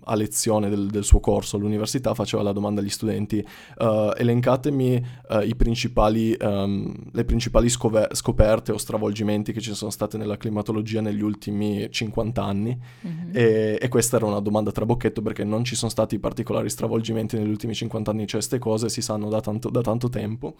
a 0.05 0.15
lezione 0.15 0.69
del, 0.69 0.87
del, 0.87 1.03
suo 1.03 1.19
corso 1.19 1.55
all'università 1.55 2.15
faceva 2.15 2.41
la 2.41 2.51
domanda 2.51 2.81
agli 2.81 2.89
studenti 2.89 3.45
uh, 3.77 4.11
elencatemi 4.17 5.05
uh, 5.29 5.55
principali, 5.55 6.35
um, 6.41 6.91
le 7.11 7.23
principali 7.23 7.69
scove- 7.69 8.07
scoperte 8.13 8.71
o 8.71 8.77
stravolgimenti 8.77 9.53
che 9.53 9.61
ci 9.61 9.75
sono 9.75 9.91
state 9.91 10.17
nella 10.17 10.35
climatologia 10.37 10.99
negli 10.99 11.21
ultimi 11.21 11.87
50 11.91 12.43
anni 12.43 12.75
mm-hmm. 13.05 13.29
e, 13.33 13.77
e, 13.79 13.87
questa 13.87 14.15
era 14.15 14.25
una 14.25 14.39
domanda 14.39 14.71
trabocchetto 14.71 15.21
perché 15.21 15.43
non 15.43 15.63
ci 15.63 15.75
sono 15.75 15.91
stati 15.91 16.17
particolari 16.17 16.71
stravolgimenti 16.71 17.37
negli 17.37 17.49
ultimi 17.49 17.75
50 17.75 18.09
anni, 18.09 18.21
cioè 18.21 18.39
queste 18.39 18.57
cose 18.57 18.89
si 18.89 19.03
sanno 19.03 19.29
da 19.29 19.41
tanto, 19.41 19.69
da 19.69 19.81
tanto 19.81 20.09
tempo 20.09 20.55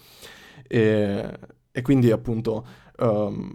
e, 0.68 1.40
e, 1.72 1.82
quindi 1.82 2.12
appunto 2.12 2.68
um, 3.00 3.52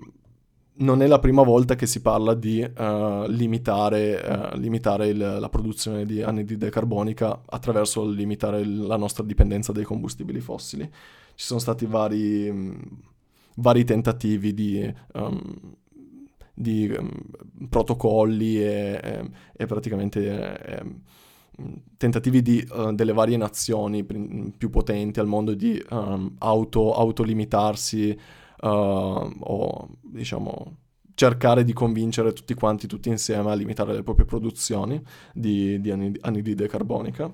non 0.81 1.03
è 1.03 1.07
la 1.07 1.19
prima 1.19 1.43
volta 1.43 1.75
che 1.75 1.87
si 1.87 2.01
parla 2.01 2.35
di 2.35 2.61
uh, 2.63 3.27
limitare, 3.27 4.53
uh, 4.53 4.57
limitare 4.59 5.09
il, 5.09 5.19
la 5.19 5.49
produzione 5.49 6.05
di 6.05 6.23
anidride 6.23 6.71
carbonica 6.71 7.43
attraverso 7.47 8.07
limitare 8.07 8.61
il, 8.61 8.87
la 8.87 8.97
nostra 8.97 9.25
dipendenza 9.25 9.73
dai 9.73 9.85
combustibili 9.85 10.41
fossili. 10.41 10.85
Ci 11.35 11.45
sono 11.45 11.61
stati 11.61 11.87
vari, 11.87 12.51
mh, 12.51 12.79
vari 13.57 13.85
tentativi 13.85 14.55
di, 14.55 14.95
um, 15.15 15.41
di 16.55 16.95
um, 16.99 17.11
protocolli 17.69 18.63
e, 18.63 19.01
e, 19.03 19.31
e 19.57 19.67
praticamente... 19.67 20.59
E, 20.65 20.85
tentativi 21.99 22.41
di, 22.41 22.67
uh, 22.71 22.95
delle 22.95 23.13
varie 23.13 23.37
nazioni 23.37 24.03
più 24.03 24.71
potenti 24.71 25.21
al 25.21 25.27
mondo 25.27 25.53
di 25.53 25.79
um, 25.91 26.35
auto, 26.39 26.95
autolimitarsi 26.95 28.19
uh, 28.63 28.67
o 28.67 29.89
diciamo 30.01 30.77
cercare 31.15 31.65
di 31.65 31.73
convincere 31.73 32.33
tutti 32.33 32.55
quanti, 32.55 32.87
tutti 32.87 33.09
insieme 33.11 33.51
a 33.51 33.55
limitare 33.55 33.93
le 33.93 34.03
proprie 34.03 34.25
produzioni 34.25 35.03
di, 35.35 35.81
di 35.81 35.91
anidride 35.91 36.67
carbonica. 36.67 37.25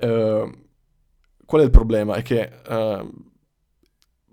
Uh, 0.00 0.50
qual 1.44 1.60
è 1.60 1.64
il 1.64 1.70
problema? 1.70 2.14
È 2.14 2.22
che 2.22 2.50
uh, 2.66 3.12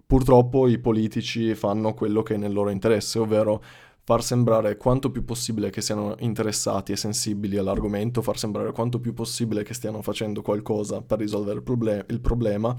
purtroppo 0.06 0.68
i 0.68 0.80
politici 0.80 1.54
fanno 1.54 1.94
quello 1.94 2.24
che 2.24 2.36
è 2.36 2.38
nel 2.38 2.54
loro 2.54 2.70
interesse, 2.70 3.20
ovvero 3.20 3.62
far 4.06 4.24
sembrare 4.24 4.78
quanto 4.78 5.12
più 5.12 5.24
possibile 5.24 5.70
che 5.70 5.82
siano 5.82 6.16
interessati 6.20 6.92
e 6.92 6.98
sensibili 6.98 7.58
all'argomento, 7.58 8.22
far 8.22 8.38
sembrare 8.38 8.72
quanto 8.72 9.00
più 9.00 9.14
possibile 9.14 9.64
che 9.64 9.74
stiano 9.74 10.02
facendo 10.02 10.42
qualcosa 10.42 11.02
per 11.02 11.20
risolvere 11.20 11.58
il, 11.58 11.64
proble- 11.64 12.06
il 12.10 12.20
problema 12.22 12.76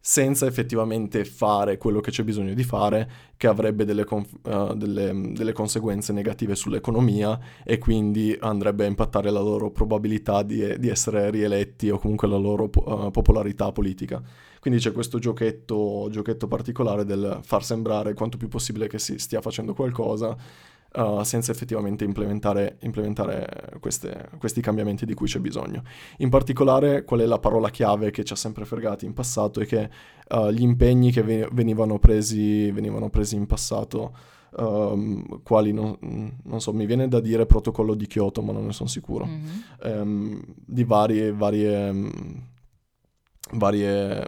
senza 0.00 0.46
effettivamente 0.46 1.24
fare 1.24 1.76
quello 1.76 2.00
che 2.00 2.10
c'è 2.10 2.22
bisogno 2.22 2.54
di 2.54 2.62
fare, 2.62 3.10
che 3.36 3.46
avrebbe 3.46 3.84
delle, 3.84 4.04
conf- 4.04 4.38
uh, 4.46 4.74
delle, 4.74 5.32
delle, 5.32 5.52
conseguenze 5.52 6.12
negative 6.12 6.54
sull'economia 6.54 7.38
e 7.64 7.78
quindi 7.78 8.36
andrebbe 8.40 8.84
a 8.84 8.88
impattare 8.88 9.30
la 9.30 9.40
loro 9.40 9.70
probabilità 9.70 10.42
di, 10.42 10.78
di 10.78 10.88
essere 10.88 11.30
rieletti 11.30 11.90
o 11.90 11.98
comunque 11.98 12.28
la 12.28 12.36
loro 12.36 12.64
uh, 12.64 13.10
popolarità 13.10 13.70
politica. 13.72 14.22
Quindi 14.60 14.80
c'è 14.80 14.92
questo 14.92 15.18
giochetto, 15.18 16.08
giochetto 16.10 16.48
particolare 16.48 17.04
del 17.04 17.40
far 17.42 17.64
sembrare 17.64 18.14
quanto 18.14 18.36
più 18.36 18.48
possibile 18.48 18.88
che 18.88 18.98
si 18.98 19.18
stia 19.18 19.40
facendo 19.40 19.74
qualcosa 19.74 20.36
uh, 20.94 21.22
senza 21.22 21.52
effettivamente 21.52 22.04
implementare, 22.04 22.78
implementare 22.80 23.76
queste, 23.80 24.30
questi 24.38 24.60
cambiamenti 24.60 25.04
di 25.04 25.14
cui 25.14 25.26
c'è 25.26 25.38
bisogno. 25.38 25.82
In 26.18 26.28
particolare, 26.28 27.04
qual 27.04 27.20
è 27.20 27.26
la 27.26 27.38
parola 27.38 27.70
chiave 27.70 28.10
che 28.10 28.24
ci 28.24 28.32
ha 28.32 28.36
sempre 28.36 28.64
fregati 28.64 29.04
in 29.04 29.12
passato 29.12 29.60
è 29.60 29.66
che 29.66 29.90
uh, 30.30 30.50
gli 30.50 30.62
impegni 30.62 31.12
che 31.12 31.22
venivano 31.22 31.98
presi, 31.98 32.70
venivano 32.70 33.10
presi 33.10 33.36
in 33.36 33.46
passato 33.46 34.36
Um, 34.50 35.42
quali 35.42 35.72
non, 35.72 35.94
non, 36.42 36.60
so, 36.62 36.72
mi 36.72 36.86
viene 36.86 37.06
da 37.06 37.20
dire 37.20 37.44
protocollo 37.44 37.94
di 37.94 38.06
Kyoto, 38.06 38.40
ma 38.40 38.52
non 38.52 38.64
ne 38.64 38.72
sono 38.72 38.88
sicuro, 38.88 39.26
mm-hmm. 39.26 40.00
um, 40.00 40.42
di 40.56 40.84
varie, 40.84 41.32
varie, 41.32 42.10
varie, 43.52 44.26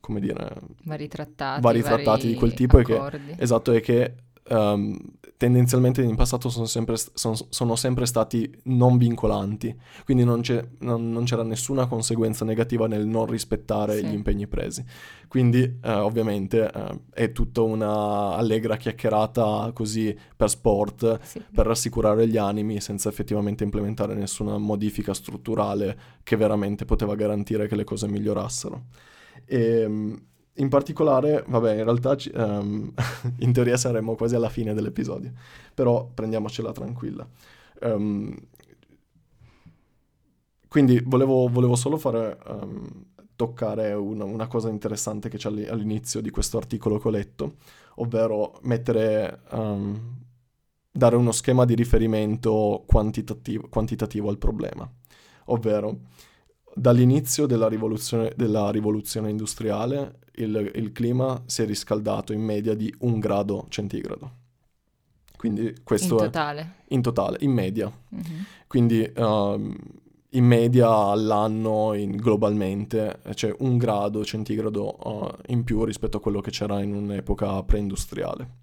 come 0.00 0.20
dire, 0.20 0.56
vari 0.84 1.06
trattati, 1.06 1.60
vari 1.60 1.82
trattati 1.82 2.28
di 2.28 2.34
quel 2.34 2.54
tipo, 2.54 2.78
e 2.78 2.84
che, 2.84 2.98
esatto, 3.36 3.72
è 3.72 3.82
che 3.82 4.14
um, 4.48 4.98
tendenzialmente 5.36 6.02
in 6.02 6.14
passato 6.14 6.48
sono 6.48 6.66
sempre, 6.66 6.96
sono, 6.96 7.36
sono 7.48 7.74
sempre, 7.74 8.06
stati 8.06 8.48
non 8.64 8.96
vincolanti, 8.96 9.76
quindi 10.04 10.24
non, 10.24 10.40
non, 10.78 11.10
non, 11.10 11.24
c'era 11.24 11.42
nessuna 11.42 11.86
conseguenza 11.86 12.44
negativa 12.44 12.86
nel 12.86 13.06
non 13.06 13.26
rispettare 13.26 13.98
sì. 13.98 14.06
gli 14.06 14.12
impegni 14.12 14.46
presi. 14.46 14.84
Quindi 15.26 15.78
eh, 15.82 15.92
ovviamente 15.92 16.70
eh, 16.70 17.00
è 17.12 17.32
tutta 17.32 17.62
una 17.62 18.34
allegra 18.34 18.76
chiacchierata 18.76 19.70
così 19.72 20.16
per 20.36 20.48
sport, 20.48 21.20
sì. 21.22 21.42
per 21.52 21.66
rassicurare 21.66 22.28
gli 22.28 22.36
animi 22.36 22.80
senza 22.80 23.08
effettivamente 23.08 23.64
implementare 23.64 24.14
nessuna 24.14 24.58
modifica 24.58 25.14
strutturale 25.14 25.98
che 26.22 26.36
veramente 26.36 26.84
poteva 26.84 27.14
garantire 27.14 27.66
che 27.66 27.76
le 27.76 27.84
cose 27.84 28.06
migliorassero. 28.06 28.84
E, 29.44 29.80
ehm, 29.80 30.22
in 30.54 30.68
particolare, 30.68 31.44
vabbè, 31.46 31.78
in 31.78 31.84
realtà 31.84 32.16
um, 32.34 32.92
in 33.38 33.52
teoria 33.52 33.76
saremmo 33.76 34.14
quasi 34.14 34.34
alla 34.34 34.48
fine 34.48 34.74
dell'episodio, 34.74 35.32
però 35.74 36.08
prendiamocela 36.12 36.72
tranquilla. 36.72 37.26
Um, 37.80 38.34
quindi 40.68 41.02
volevo, 41.04 41.48
volevo, 41.48 41.74
solo 41.74 41.98
fare 41.98 42.38
um, 42.46 43.04
toccare 43.36 43.92
una, 43.92 44.24
una, 44.24 44.46
cosa 44.46 44.68
interessante 44.68 45.28
che 45.28 45.36
c'è 45.36 45.48
all'inizio 45.48 46.20
di 46.20 46.30
questo 46.30 46.58
articolo 46.58 46.98
che 46.98 47.08
ho 47.08 47.10
letto, 47.10 47.56
ovvero 47.96 48.58
mettere 48.62 49.40
dare 50.90 51.16
uno 51.16 51.32
schema 51.32 51.64
di 51.64 51.74
riferimento 51.74 52.84
quantitativo, 52.86 53.68
quantitativo 53.68 54.28
al 54.28 54.38
problema, 54.38 54.90
ovvero 55.46 56.00
dall'inizio 56.74 57.46
della 57.46 57.68
rivoluzione, 57.68 58.32
della 58.36 58.70
rivoluzione 58.70 59.30
industriale 59.30 60.20
il, 60.36 60.70
il, 60.74 60.92
clima 60.92 61.42
si 61.46 61.62
è 61.62 61.66
riscaldato 61.66 62.32
in 62.32 62.40
media 62.40 62.74
di 62.74 62.92
un 63.00 63.18
grado 63.18 63.66
centigrado. 63.68 64.40
Quindi 65.36 65.74
questo 65.82 66.14
in 66.14 66.20
totale. 66.20 66.60
È, 66.60 66.94
in 66.94 67.02
totale, 67.02 67.36
in 67.40 67.50
media. 67.50 67.90
Mm-hmm. 68.14 68.40
Quindi 68.66 69.12
uh, 69.14 69.74
in 70.34 70.44
media 70.44 70.88
all'anno 70.88 71.94
in, 71.94 72.12
globalmente 72.12 73.20
c'è 73.34 73.54
un 73.58 73.76
grado 73.76 74.24
centigrado 74.24 74.96
uh, 75.08 75.52
in 75.52 75.64
più 75.64 75.84
rispetto 75.84 76.18
a 76.18 76.20
quello 76.20 76.40
che 76.40 76.50
c'era 76.50 76.80
in 76.80 76.94
un'epoca 76.94 77.62
preindustriale. 77.64 78.60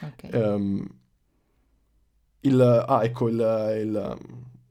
Okay. 0.00 0.42
Um, 0.42 0.88
il, 2.40 2.60
ah, 2.60 3.04
ecco, 3.04 3.28
il, 3.28 3.36
il, 3.36 4.18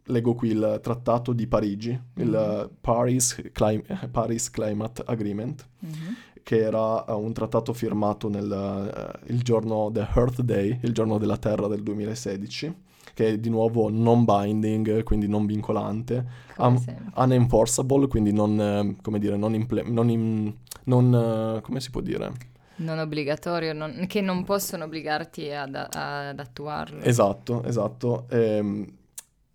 leggo 0.05 0.33
qui 0.33 0.49
il 0.49 0.79
trattato 0.81 1.33
di 1.33 1.47
Parigi, 1.47 1.89
mm-hmm. 1.89 2.27
il 2.27 2.69
Paris, 2.79 3.41
Clim- 3.51 4.09
Paris, 4.09 4.49
Climate 4.49 5.03
Agreement, 5.05 5.67
mm-hmm. 5.85 6.13
che 6.43 6.59
era 6.59 7.03
uh, 7.07 7.19
un 7.19 7.33
trattato 7.33 7.73
firmato 7.73 8.29
nel 8.29 9.19
uh, 9.25 9.33
giorno 9.35 9.89
The 9.91 10.07
Earth 10.15 10.41
Day, 10.41 10.79
il 10.81 10.93
giorno 10.93 11.17
della 11.17 11.37
Terra 11.37 11.67
del 11.67 11.83
2016 11.83 12.89
che 13.13 13.27
è 13.27 13.37
di 13.37 13.49
nuovo 13.49 13.89
non 13.89 14.23
binding, 14.23 15.03
quindi 15.03 15.27
non 15.27 15.45
vincolante, 15.45 16.25
un- 16.57 17.11
unenforceable, 17.15 18.07
quindi 18.07 18.31
non, 18.31 18.59
eh, 18.59 18.95
come 19.01 19.19
dire, 19.19 19.35
non, 19.35 19.53
imple- 19.53 19.83
non, 19.83 20.09
in- 20.09 20.53
non 20.85 21.11
uh, 21.57 21.61
come 21.61 21.81
si 21.81 21.89
può 21.89 21.99
dire? 21.99 22.31
Non 22.77 22.99
obbligatorio, 22.99 23.73
non, 23.73 24.05
che 24.07 24.21
non 24.21 24.43
possono 24.43 24.85
obbligarti 24.85 25.51
ad, 25.51 25.75
ad 25.75 26.39
attuarlo. 26.39 27.01
Esatto, 27.01 27.63
esatto. 27.63 28.25
Ehm, 28.29 28.87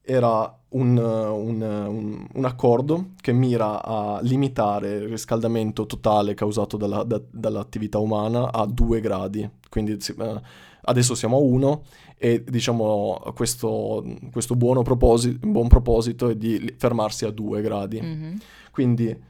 era 0.08 0.56
un, 0.68 0.96
un, 0.96 1.60
un, 1.60 2.26
un, 2.32 2.44
accordo 2.44 3.08
che 3.20 3.32
mira 3.32 3.82
a 3.82 4.20
limitare 4.22 4.98
il 4.98 5.08
riscaldamento 5.08 5.84
totale 5.84 6.34
causato 6.34 6.76
dalla, 6.76 7.02
da, 7.02 7.20
dall'attività 7.28 7.98
umana 7.98 8.52
a 8.52 8.66
2 8.66 9.00
gradi. 9.00 9.48
Quindi 9.68 9.98
uh, 10.16 10.40
adesso 10.82 11.16
siamo 11.16 11.38
a 11.38 11.40
1 11.40 11.82
e 12.18 12.44
diciamo 12.44 13.20
questo, 13.34 14.04
questo 14.30 14.54
buono 14.54 14.82
proposito, 14.82 15.44
buon 15.44 15.66
proposito 15.66 16.28
è 16.28 16.36
di 16.36 16.72
fermarsi 16.78 17.24
a 17.24 17.30
2 17.30 17.60
gradi. 17.60 18.00
Mm-hmm. 18.00 18.34
Quindi 18.70 19.22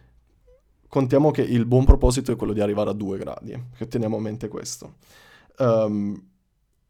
contiamo 0.89 1.31
che 1.31 1.41
il 1.43 1.65
buon 1.65 1.87
proposito 1.87 2.33
è 2.33 2.37
quello 2.37 2.53
di 2.53 2.61
arrivare 2.61 2.91
a 2.91 2.95
2 2.95 3.17
gradi, 3.17 3.63
che 3.79 3.89
teniamo 3.89 4.19
a 4.19 4.21
mente 4.21 4.49
questo. 4.49 4.97
Um, 5.57 6.23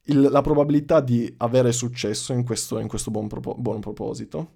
il, 0.06 0.20
la 0.20 0.40
probabilità 0.40 1.00
di 1.00 1.32
avere 1.38 1.72
successo 1.72 2.32
in 2.32 2.44
questo, 2.44 2.78
in 2.78 2.88
questo 2.88 3.10
buon, 3.10 3.28
propo, 3.28 3.54
buon, 3.54 3.80
proposito, 3.80 4.50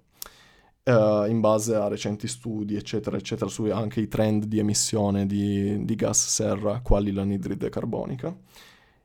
uh, 0.83 1.25
in 1.25 1.39
base 1.39 1.75
a 1.75 1.87
recenti 1.87 2.27
studi, 2.27 2.75
eccetera, 2.75 3.17
eccetera, 3.17 3.49
su 3.49 3.63
anche 3.65 4.01
i 4.01 4.07
trend 4.07 4.45
di 4.45 4.59
emissione 4.59 5.25
di, 5.25 5.83
di 5.85 5.95
gas 5.95 6.27
serra, 6.27 6.81
quali 6.81 7.11
l'anidride 7.11 7.69
carbonica, 7.69 8.35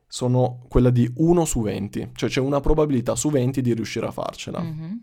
sono 0.07 0.63
quella 0.69 0.89
di 0.89 1.11
1 1.15 1.45
su 1.45 1.61
20, 1.61 2.11
cioè 2.13 2.29
c'è 2.29 2.39
una 2.39 2.61
probabilità 2.61 3.15
su 3.15 3.29
20 3.29 3.61
di 3.61 3.73
riuscire 3.73 4.05
a 4.05 4.11
farcela. 4.11 4.61
Mm-hmm. 4.61 4.93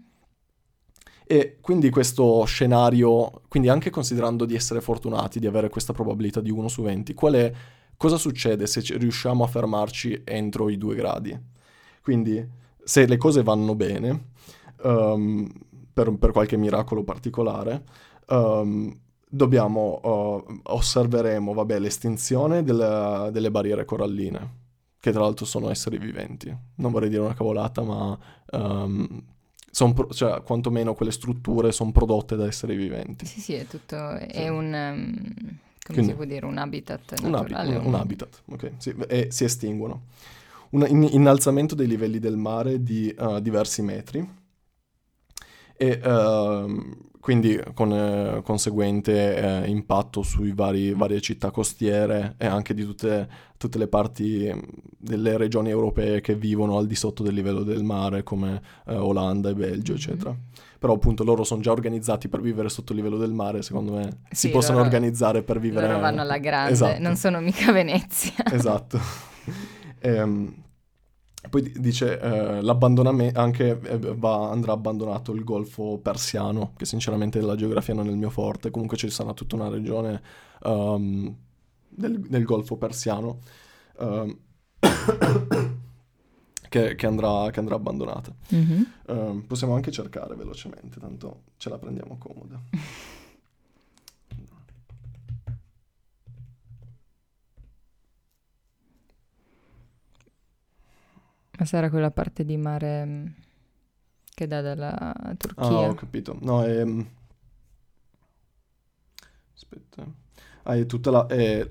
E 1.26 1.58
quindi 1.60 1.88
questo 1.88 2.44
scenario, 2.44 3.42
quindi 3.48 3.68
anche 3.68 3.90
considerando 3.90 4.44
di 4.44 4.54
essere 4.54 4.80
fortunati, 4.80 5.40
di 5.40 5.46
avere 5.46 5.70
questa 5.70 5.92
probabilità 5.94 6.40
di 6.40 6.50
1 6.50 6.68
su 6.68 6.82
20, 6.82 7.14
qual 7.14 7.34
è, 7.34 7.52
cosa 7.96 8.16
succede 8.16 8.66
se 8.66 8.80
riusciamo 8.96 9.44
a 9.44 9.48
fermarci 9.48 10.22
entro 10.24 10.68
i 10.68 10.78
2 10.78 10.94
gradi? 10.94 11.38
Quindi 12.02 12.46
se 12.82 13.06
le 13.06 13.16
cose 13.16 13.42
vanno 13.42 13.74
bene, 13.74 14.32
um, 14.82 15.50
per, 15.92 16.12
per, 16.16 16.32
qualche 16.32 16.56
miracolo 16.56 17.02
particolare, 17.02 17.82
um, 18.28 18.94
dobbiamo, 19.28 20.00
uh, 20.02 20.60
osserveremo, 20.62 21.52
vabbè, 21.52 21.78
l'estinzione 21.78 22.62
delle, 22.62 23.30
delle 23.32 23.50
barriere 23.50 23.84
coralline, 23.84 24.62
che 25.00 25.12
tra 25.12 25.20
l'altro 25.20 25.46
sono 25.46 25.70
esseri 25.70 25.98
viventi. 25.98 26.54
Non 26.76 26.92
vorrei 26.92 27.08
dire 27.08 27.22
una 27.22 27.34
cavolata, 27.34 27.82
ma 27.82 28.18
um, 28.52 29.22
pro- 29.94 30.08
cioè, 30.10 30.42
quantomeno 30.42 30.94
quelle 30.94 31.12
strutture 31.12 31.72
sono 31.72 31.90
prodotte 31.92 32.36
da 32.36 32.46
esseri 32.46 32.76
viventi. 32.76 33.26
Sì, 33.26 33.40
sì, 33.40 33.54
è 33.54 33.66
tutto, 33.66 33.96
è 34.10 34.28
sì. 34.30 34.48
un, 34.48 34.72
um, 34.72 35.58
come 35.84 35.98
Quindi, 35.98 36.12
si 36.12 36.16
può 36.16 36.24
dire, 36.24 36.46
un 36.46 36.56
habitat 36.56 37.20
naturale. 37.20 37.76
Un, 37.76 37.82
un, 37.82 37.86
un 37.88 37.94
habitat, 37.94 38.42
ok, 38.50 38.72
sì, 38.78 38.94
e 39.06 39.28
si 39.30 39.44
estinguono. 39.44 40.06
Un 40.70 40.86
in- 40.88 41.08
innalzamento 41.12 41.74
dei 41.74 41.86
livelli 41.86 42.18
del 42.18 42.38
mare 42.38 42.82
di 42.82 43.14
uh, 43.18 43.38
diversi 43.38 43.82
metri 43.82 44.26
e 45.76 46.00
uh, 46.02 47.12
quindi 47.20 47.58
con 47.72 47.90
eh, 47.90 48.42
conseguente 48.42 49.62
eh, 49.64 49.70
impatto 49.70 50.22
sui 50.22 50.52
vari, 50.52 50.92
varie 50.92 51.22
città 51.22 51.50
costiere 51.50 52.34
e 52.36 52.44
anche 52.44 52.74
di 52.74 52.84
tutte, 52.84 53.26
tutte, 53.56 53.78
le 53.78 53.88
parti 53.88 54.52
delle 54.98 55.38
regioni 55.38 55.70
europee 55.70 56.20
che 56.20 56.34
vivono 56.34 56.76
al 56.76 56.86
di 56.86 56.94
sotto 56.94 57.22
del 57.22 57.32
livello 57.32 57.62
del 57.62 57.82
mare 57.82 58.22
come 58.24 58.60
eh, 58.86 58.94
Olanda 58.96 59.48
e 59.48 59.54
Belgio 59.54 59.94
mm-hmm. 59.94 60.36
Però 60.84 60.96
appunto 60.96 61.24
loro 61.24 61.44
sono 61.44 61.62
già 61.62 61.72
organizzati 61.72 62.28
per 62.28 62.42
vivere 62.42 62.68
sotto 62.68 62.92
il 62.92 62.98
livello 62.98 63.16
del 63.16 63.32
mare, 63.32 63.62
secondo 63.62 63.94
me 63.94 64.18
sì, 64.28 64.48
si 64.48 64.50
possono 64.50 64.76
loro, 64.76 64.90
organizzare 64.90 65.42
per 65.42 65.58
vivere... 65.58 65.86
Loro 65.86 65.98
vanno 65.98 66.20
alla 66.20 66.36
grande, 66.36 66.72
esatto. 66.72 67.00
non 67.00 67.16
sono 67.16 67.40
mica 67.40 67.72
Venezia. 67.72 68.34
esatto. 68.52 69.00
ehm, 70.00 70.54
poi 71.48 71.72
dice 71.76 72.20
eh, 72.20 72.60
l'abbandonamento, 72.60 73.40
anche 73.40 73.80
eh, 73.80 73.96
va, 74.14 74.50
andrà 74.50 74.72
abbandonato 74.72 75.32
il 75.32 75.42
golfo 75.42 76.00
persiano, 76.02 76.74
che 76.76 76.84
sinceramente 76.84 77.40
la 77.40 77.56
geografia 77.56 77.94
non 77.94 78.08
è 78.08 78.10
il 78.10 78.18
mio 78.18 78.28
forte, 78.28 78.70
comunque 78.70 78.98
ci 78.98 79.08
sarà 79.08 79.32
tutta 79.32 79.56
una 79.56 79.70
regione 79.70 80.20
um, 80.64 81.34
del, 81.88 82.20
del, 82.20 82.44
golfo 82.44 82.76
persiano 82.76 83.38
um, 84.00 84.38
che, 86.74 86.96
che, 86.96 87.06
andrà, 87.06 87.50
che, 87.52 87.60
andrà, 87.60 87.76
abbandonata. 87.76 88.34
Mm-hmm. 88.52 88.82
Um, 89.06 89.42
possiamo 89.42 89.76
anche 89.76 89.92
cercare 89.92 90.34
velocemente, 90.34 90.98
tanto 90.98 91.42
ce 91.56 91.70
la 91.70 91.78
prendiamo 91.78 92.18
comoda. 92.18 92.60
Ma 101.56 101.64
sarà 101.64 101.88
quella 101.88 102.10
parte 102.10 102.44
di 102.44 102.56
mare 102.56 103.04
mm, 103.04 103.26
che 104.34 104.48
dà 104.48 104.60
dalla 104.60 105.14
Turchia? 105.36 105.64
Ah, 105.64 105.88
ho 105.88 105.94
capito. 105.94 106.36
No, 106.40 106.64
è... 106.64 106.84
Mm, 106.84 107.00
aspetta. 109.54 110.04
Ah, 110.64 110.74
è 110.74 110.86
tutta 110.86 111.12
la... 111.12 111.26
È, 111.26 111.70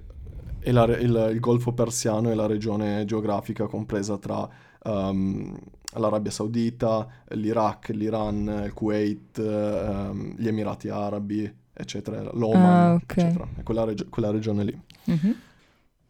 è 0.64 0.72
la 0.72 0.86
il, 0.86 1.30
il, 1.34 1.40
Golfo 1.40 1.74
Persiano 1.74 2.30
è 2.30 2.34
la 2.34 2.46
regione 2.46 3.06
geografica 3.06 3.68
compresa 3.68 4.18
tra 4.18 4.48
um, 4.84 5.56
l'Arabia 5.96 6.32
Saudita, 6.32 7.08
l'Iraq, 7.30 7.90
l'Iran, 7.90 8.64
il 8.66 8.74
Kuwait, 8.74 9.38
um, 9.38 10.36
gli 10.38 10.48
Emirati 10.48 10.90
Arabi, 10.90 11.54
eccetera, 11.74 12.32
l'Oman, 12.34 12.64
ah, 12.64 12.94
okay. 12.94 13.26
eccetera. 13.26 13.48
È 13.58 13.64
quella, 13.64 13.84
reg- 13.84 14.10
quella 14.10 14.32
regione 14.32 14.64
lì. 14.64 14.82
Mm-hmm. 15.12 15.32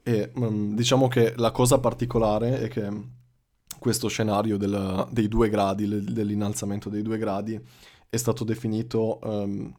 E 0.03 0.31
um, 0.35 0.75
diciamo 0.75 1.07
che 1.07 1.33
la 1.37 1.51
cosa 1.51 1.79
particolare 1.79 2.59
è 2.61 2.67
che 2.67 2.89
questo 3.79 4.07
scenario 4.07 4.57
del, 4.57 5.07
dei 5.11 5.27
due 5.27 5.49
gradi, 5.49 5.87
dell'innalzamento 6.13 6.89
dei 6.89 7.01
due 7.01 7.17
gradi, 7.17 7.59
è 8.09 8.17
stato 8.17 8.43
definito, 8.43 9.19
um, 9.23 9.73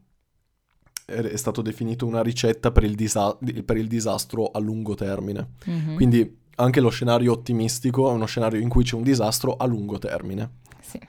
è 1.04 1.36
stato 1.36 1.62
definito 1.62 2.06
una 2.06 2.22
ricetta 2.22 2.70
per 2.70 2.84
il, 2.84 2.94
disa- 2.94 3.36
per 3.64 3.76
il, 3.76 3.86
disastro 3.86 4.50
a 4.50 4.58
lungo 4.58 4.94
termine. 4.94 5.50
Mm-hmm. 5.68 5.94
Quindi 5.94 6.38
anche 6.56 6.80
lo 6.80 6.88
scenario 6.88 7.32
ottimistico 7.32 8.10
è 8.10 8.12
uno 8.12 8.26
scenario 8.26 8.60
in 8.60 8.68
cui 8.68 8.84
c'è 8.84 8.96
un 8.96 9.02
disastro 9.02 9.56
a 9.56 9.66
lungo 9.66 9.98
termine. 9.98 10.50
Sì. 10.80 11.00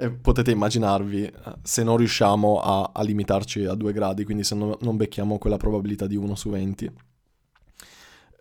E 0.00 0.10
potete 0.10 0.50
immaginarvi 0.50 1.32
se 1.62 1.82
non 1.82 1.96
riusciamo 1.96 2.60
a, 2.60 2.90
a, 2.94 3.02
limitarci 3.02 3.64
a 3.64 3.74
due 3.74 3.92
gradi, 3.92 4.24
quindi 4.24 4.44
se 4.44 4.54
no, 4.54 4.76
non 4.80 4.96
becchiamo 4.96 5.38
quella 5.38 5.56
probabilità 5.56 6.06
di 6.06 6.16
1 6.16 6.34
su 6.34 6.50
20 6.50 6.92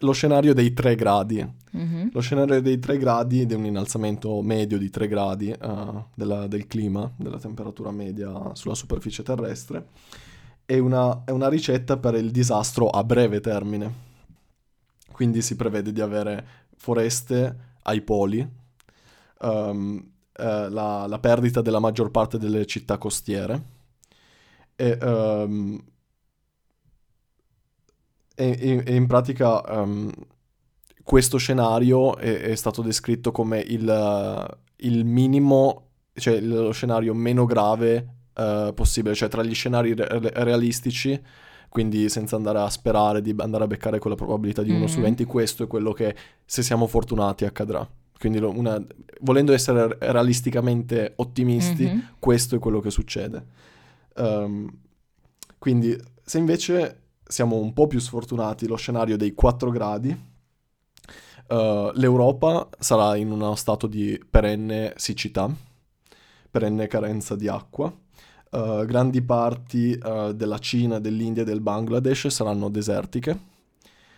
lo 0.01 0.11
scenario 0.11 0.53
dei 0.53 0.73
3 0.73 0.95
gradi. 0.95 1.45
Mm-hmm. 1.75 2.09
Lo 2.11 2.19
scenario 2.19 2.61
dei 2.61 2.79
3 2.79 2.97
gradi 2.97 3.45
di 3.45 3.53
un 3.53 3.65
innalzamento 3.65 4.41
medio 4.41 4.77
di 4.77 4.89
3 4.89 5.07
gradi 5.07 5.55
uh, 5.59 6.05
della, 6.13 6.47
del 6.47 6.67
clima, 6.67 7.11
della 7.17 7.39
temperatura 7.39 7.91
media 7.91 8.53
sulla 8.53 8.75
superficie 8.75 9.23
terrestre, 9.23 9.87
è 10.67 10.77
una, 10.79 11.23
è 11.23 11.31
una, 11.31 11.47
ricetta 11.47 11.95
per 11.95 12.15
il 12.15 12.29
disastro 12.29 12.89
a 12.89 13.01
breve 13.05 13.39
termine. 13.39 14.05
Quindi 15.13 15.41
si 15.41 15.55
prevede 15.55 15.93
di 15.93 16.01
avere 16.01 16.45
foreste 16.75 17.75
ai 17.83 18.01
poli, 18.01 18.45
um, 19.39 20.11
eh, 20.33 20.69
la, 20.69 21.05
la, 21.07 21.19
perdita 21.19 21.61
della 21.61 21.79
maggior 21.79 22.11
parte 22.11 22.37
delle 22.37 22.65
città 22.65 22.97
costiere 22.97 23.63
e... 24.75 24.97
Um, 25.01 25.83
e, 28.39 28.83
e, 28.85 28.93
in 28.93 29.07
pratica 29.07 29.63
um, 29.81 30.11
questo 31.01 31.37
scenario 31.37 32.17
è, 32.17 32.41
è, 32.41 32.55
stato 32.55 32.83
descritto 32.83 33.31
come 33.31 33.59
il, 33.59 34.59
il 34.75 35.05
minimo, 35.05 35.91
cioè 36.13 36.39
lo 36.41 36.71
scenario 36.71 37.15
meno 37.15 37.45
grave 37.45 38.16
uh, 38.37 38.73
possibile, 38.73 39.15
cioè 39.15 39.29
tra 39.29 39.43
gli 39.43 39.53
scenari 39.53 39.93
re- 39.93 40.31
realistici, 40.33 41.19
quindi 41.69 42.09
senza 42.09 42.35
andare 42.35 42.59
a 42.59 42.69
sperare 42.69 43.21
di 43.21 43.35
andare 43.37 43.65
a 43.65 43.67
beccare 43.67 43.99
quella 43.99 44.15
probabilità 44.15 44.61
di 44.61 44.71
1 44.71 44.79
mm. 44.79 44.85
su 44.85 44.99
20, 45.01 45.25
questo 45.25 45.63
è 45.63 45.67
quello 45.67 45.91
che 45.91 46.15
se 46.45 46.63
siamo 46.63 46.87
fortunati 46.87 47.45
accadrà. 47.45 47.87
Quindi 48.17 48.39
una, 48.39 48.83
volendo 49.21 49.53
essere 49.53 49.95
realisticamente 49.99 51.13
ottimisti, 51.17 51.85
mm-hmm. 51.85 51.99
questo 52.19 52.55
è 52.55 52.59
quello 52.59 52.79
che 52.79 52.89
succede. 52.89 53.45
Um, 54.15 54.67
quindi 55.59 55.95
se 56.23 56.37
invece 56.37 57.01
siamo 57.27 57.57
un 57.57 57.73
po' 57.73 57.87
più 57.87 57.99
sfortunati, 57.99 58.67
lo 58.67 58.75
scenario 58.75 59.17
dei 59.17 59.33
4 59.33 59.69
gradi, 59.69 60.09
uh, 60.09 61.91
l'Europa 61.93 62.69
sarà 62.79 63.15
in 63.15 63.31
uno 63.31 63.53
stato 63.55 63.85
di 63.85 64.19
perenne 64.29 64.93
siccità, 64.95 65.53
perenne 66.49 66.87
carenza 66.87 67.35
di 67.35 67.47
acqua. 67.47 67.93
Uh, 68.49 68.85
grandi 68.85 69.21
parti 69.21 69.99
uh, 70.01 70.31
della 70.31 70.57
Cina, 70.59 70.99
dell'India 70.99 71.41
e 71.41 71.45
del 71.45 71.59
Bangladesh 71.59 72.27
saranno 72.27 72.69
desertiche 72.69 73.37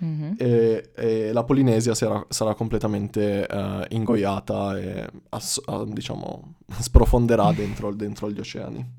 mm-hmm. 0.03 0.33
e, 0.37 0.89
e, 0.95 1.31
la 1.33 1.43
Polinesia 1.43 1.95
sarà, 1.95 2.23
sarà 2.29 2.53
completamente 2.53 3.47
uh, 3.49 3.85
ingoiata 3.89 4.77
e 4.79 5.09
ass- 5.29 5.61
diciamo 5.85 6.55
sprofonderà 6.79 7.51
dentro, 7.53 7.93
dentro, 7.93 8.29
gli 8.29 8.39
oceani. 8.39 8.97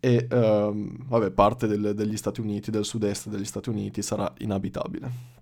E 0.00 0.28
uh, 0.30 1.06
vabbè, 1.06 1.30
parte 1.32 1.66
del, 1.66 1.92
degli 1.94 2.16
Stati 2.16 2.40
Uniti, 2.40 2.70
del 2.70 2.84
sud-est 2.84 3.28
degli 3.28 3.44
Stati 3.44 3.68
Uniti 3.68 4.00
sarà 4.00 4.32
inabitabile. 4.38 5.36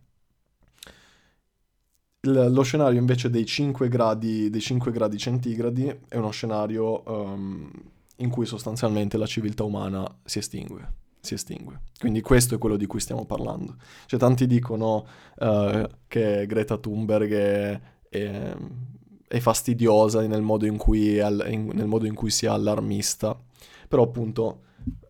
Lo 2.26 2.62
scenario 2.62 2.98
invece 2.98 3.30
dei 3.30 3.46
5 3.46 3.88
gradi, 3.88 4.50
dei 4.50 4.60
5 4.60 4.90
gradi 4.90 5.16
centigradi 5.16 5.94
è 6.08 6.16
uno 6.16 6.30
scenario 6.30 7.02
um, 7.06 7.70
in 8.16 8.30
cui 8.30 8.46
sostanzialmente 8.46 9.16
la 9.16 9.26
civiltà 9.26 9.64
umana 9.64 10.06
si 10.24 10.38
estingue 10.38 11.04
si 11.26 11.34
estingue. 11.34 11.80
Quindi 11.98 12.20
questo 12.20 12.54
è 12.54 12.58
quello 12.58 12.76
di 12.76 12.86
cui 12.86 13.00
stiamo 13.00 13.26
parlando. 13.26 13.74
Cioè 14.06 14.18
tanti 14.18 14.46
dicono 14.46 15.06
uh, 15.38 15.84
che 16.06 16.46
Greta 16.46 16.78
Thunberg 16.78 17.32
è, 17.32 17.80
è, 18.08 18.56
è 19.26 19.38
fastidiosa 19.40 20.24
nel 20.24 20.42
modo, 20.42 20.66
in 20.66 20.76
cui 20.76 21.16
è, 21.16 21.26
in, 21.48 21.70
nel 21.74 21.86
modo 21.86 22.06
in 22.06 22.14
cui 22.14 22.30
sia 22.30 22.52
allarmista, 22.52 23.36
però 23.88 24.04
appunto 24.04 24.60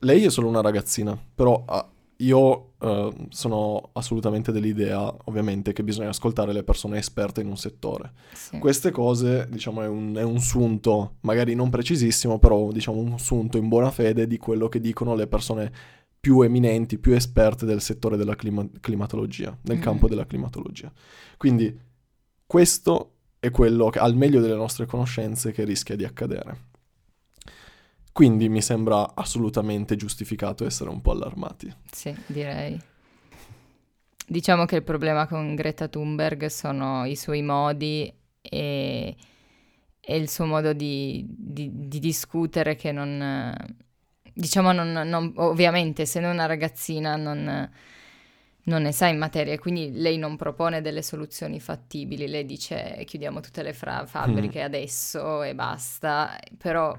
lei 0.00 0.24
è 0.24 0.30
solo 0.30 0.48
una 0.48 0.62
ragazzina, 0.62 1.16
però 1.34 1.62
uh, 1.68 1.84
io 2.18 2.72
uh, 2.78 3.26
sono 3.28 3.90
assolutamente 3.92 4.52
dell'idea, 4.52 5.14
ovviamente, 5.24 5.72
che 5.72 5.84
bisogna 5.84 6.08
ascoltare 6.08 6.52
le 6.52 6.62
persone 6.62 6.98
esperte 6.98 7.42
in 7.42 7.48
un 7.48 7.56
settore. 7.56 8.12
Sì. 8.32 8.58
Queste 8.58 8.90
cose, 8.90 9.46
diciamo, 9.50 9.82
è 9.82 9.86
un, 9.86 10.14
è 10.16 10.22
un, 10.22 10.38
sunto, 10.40 11.16
magari 11.20 11.54
non 11.54 11.68
precisissimo, 11.68 12.38
però 12.38 12.72
diciamo 12.72 12.98
un 12.98 13.18
sunto 13.18 13.58
in 13.58 13.68
buona 13.68 13.90
fede 13.90 14.26
di 14.26 14.38
quello 14.38 14.68
che 14.68 14.80
dicono 14.80 15.14
le 15.14 15.26
persone 15.26 15.72
più 16.18 16.40
eminenti, 16.40 16.98
più 16.98 17.12
esperte 17.12 17.66
del 17.66 17.80
settore 17.80 18.16
della 18.16 18.34
clima- 18.34 18.68
climatologia, 18.80 19.56
nel 19.62 19.76
mm. 19.76 19.82
campo 19.82 20.08
della 20.08 20.26
climatologia. 20.26 20.90
Quindi 21.36 21.78
questo 22.46 23.10
è 23.38 23.50
quello 23.50 23.90
che, 23.90 23.98
al 23.98 24.16
meglio 24.16 24.40
delle 24.40 24.54
nostre 24.54 24.86
conoscenze 24.86 25.52
che 25.52 25.64
rischia 25.64 25.96
di 25.96 26.04
accadere. 26.04 26.74
Quindi 28.16 28.48
mi 28.48 28.62
sembra 28.62 29.14
assolutamente 29.14 29.94
giustificato 29.94 30.64
essere 30.64 30.88
un 30.88 31.02
po' 31.02 31.10
allarmati. 31.10 31.70
Sì, 31.92 32.16
direi. 32.24 32.80
Diciamo 34.26 34.64
che 34.64 34.76
il 34.76 34.82
problema 34.84 35.26
con 35.26 35.54
Greta 35.54 35.86
Thunberg 35.86 36.46
sono 36.46 37.04
i 37.04 37.14
suoi 37.14 37.42
modi 37.42 38.10
e, 38.40 39.16
e 40.00 40.16
il 40.16 40.30
suo 40.30 40.46
modo 40.46 40.72
di, 40.72 41.26
di, 41.28 41.70
di 41.74 41.98
discutere 41.98 42.74
che 42.74 42.90
non, 42.90 43.54
diciamo, 44.32 44.72
non, 44.72 44.92
non, 44.92 45.34
ovviamente 45.36 46.06
se 46.06 46.18
non 46.18 46.30
una 46.30 46.46
ragazzina 46.46 47.16
non, 47.16 47.70
non, 48.62 48.82
ne 48.82 48.92
sa 48.92 49.08
in 49.08 49.18
materia, 49.18 49.58
quindi 49.58 49.92
lei 49.92 50.16
non 50.16 50.36
propone 50.36 50.80
delle 50.80 51.02
soluzioni 51.02 51.60
fattibili, 51.60 52.26
lei 52.26 52.46
dice 52.46 53.02
chiudiamo 53.04 53.40
tutte 53.40 53.62
le 53.62 53.74
fra- 53.74 54.06
fabbriche 54.06 54.62
mm. 54.62 54.64
adesso 54.64 55.42
e 55.42 55.54
basta, 55.54 56.34
però 56.56 56.96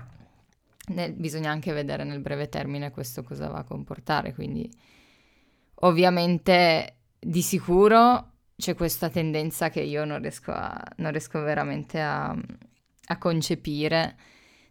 nel, 0.88 1.13
bisogna 1.13 1.52
anche 1.52 1.73
vedere 1.73 2.04
nel 2.04 2.19
breve 2.19 2.50
termine 2.50 2.91
questo 2.91 3.23
cosa 3.23 3.47
va 3.47 3.60
a 3.60 3.63
comportare, 3.63 4.34
quindi 4.34 4.69
ovviamente 5.82 6.95
di 7.19 7.41
sicuro 7.41 8.32
c'è 8.56 8.76
questa 8.76 9.10
tendenza 9.10 9.69
che 9.69 9.82
io 9.82 10.06
non 10.06 10.19
riesco, 10.19 10.52
a, 10.52 10.82
non 10.97 11.12
riesco 11.12 11.41
veramente 11.41 12.00
a, 12.02 12.30
a 12.30 13.17
concepire 13.17 14.15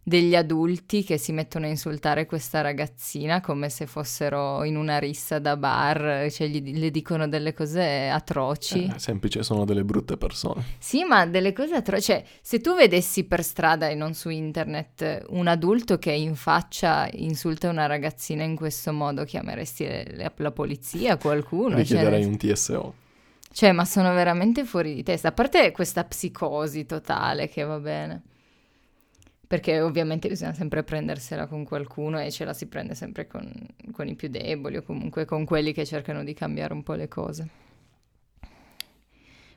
degli 0.09 0.37
adulti 0.37 1.03
che 1.03 1.19
si 1.19 1.33
mettono 1.33 1.67
a 1.67 1.69
insultare 1.69 2.27
questa 2.27 2.61
ragazzina 2.61 3.41
come 3.41 3.69
se 3.69 3.89
fossero 3.89 4.63
in 4.63 4.77
una 4.77 5.01
rissa 5.01 5.41
da 5.41 5.57
bar, 5.57 6.31
cioè 6.31 6.47
gli, 6.47 6.79
le 6.79 6.93
dicono 6.93 7.27
delle 7.27 7.53
cose 7.53 8.09
atroci. 8.09 8.85
Eh, 8.85 9.01
semplice, 9.01 9.43
sono 9.43 9.65
delle 9.65 9.83
brutte 9.83 10.17
persone. 10.17 10.63
Sì, 10.79 11.03
ma 11.03 11.27
delle 11.27 11.53
cose 11.53 11.75
atroci. 11.75 12.03
Cioè, 12.03 12.25
se 12.41 12.61
tu 12.61 12.77
vedessi 12.77 13.25
per 13.25 13.43
strada 13.43 13.89
e 13.89 13.97
non 13.97 14.15
su 14.15 14.29
internet 14.29 15.25
un 15.31 15.49
adulto 15.49 15.99
che 15.99 16.13
in 16.13 16.37
faccia 16.37 17.09
insulta 17.15 17.69
una 17.69 17.87
ragazzina 17.87 18.45
in 18.45 18.55
questo 18.55 18.93
modo, 18.93 19.25
chiameresti 19.25 20.15
la, 20.15 20.33
la 20.37 20.53
polizia, 20.53 21.17
qualcuno? 21.17 21.75
Richiederei 21.75 22.23
cioè, 22.23 22.31
un 22.31 22.37
TSO. 22.37 22.95
Cioè, 23.51 23.73
ma 23.73 23.85
sono 23.85 24.15
veramente 24.15 24.65
fuori 24.65 24.95
di 24.95 25.03
testa. 25.03 25.29
A 25.29 25.33
parte 25.33 25.73
questa 25.73 26.05
psicosi 26.05 26.87
totale 26.87 27.49
che 27.49 27.65
va 27.65 27.81
bene 27.81 28.23
perché 29.47 29.81
ovviamente 29.81 30.29
bisogna 30.29 30.53
sempre 30.53 30.83
prendersela 30.83 31.47
con 31.47 31.65
qualcuno 31.65 32.21
e 32.21 32.31
ce 32.31 32.45
la 32.45 32.53
si 32.53 32.67
prende 32.67 32.95
sempre 32.95 33.27
con, 33.27 33.51
con, 33.93 34.09
i 34.09 34.17
più 34.17 34.29
deboli 34.29 34.79
o 34.79 34.83
comunque 34.83 35.25
con 35.25 35.45
quelli 35.45 35.73
che 35.73 35.87
cercano 35.87 36.25
di 36.25 36.35
cambiare 36.35 36.73
un 36.73 36.83
po' 36.83 36.95
le 36.95 37.07
cose. 37.07 37.49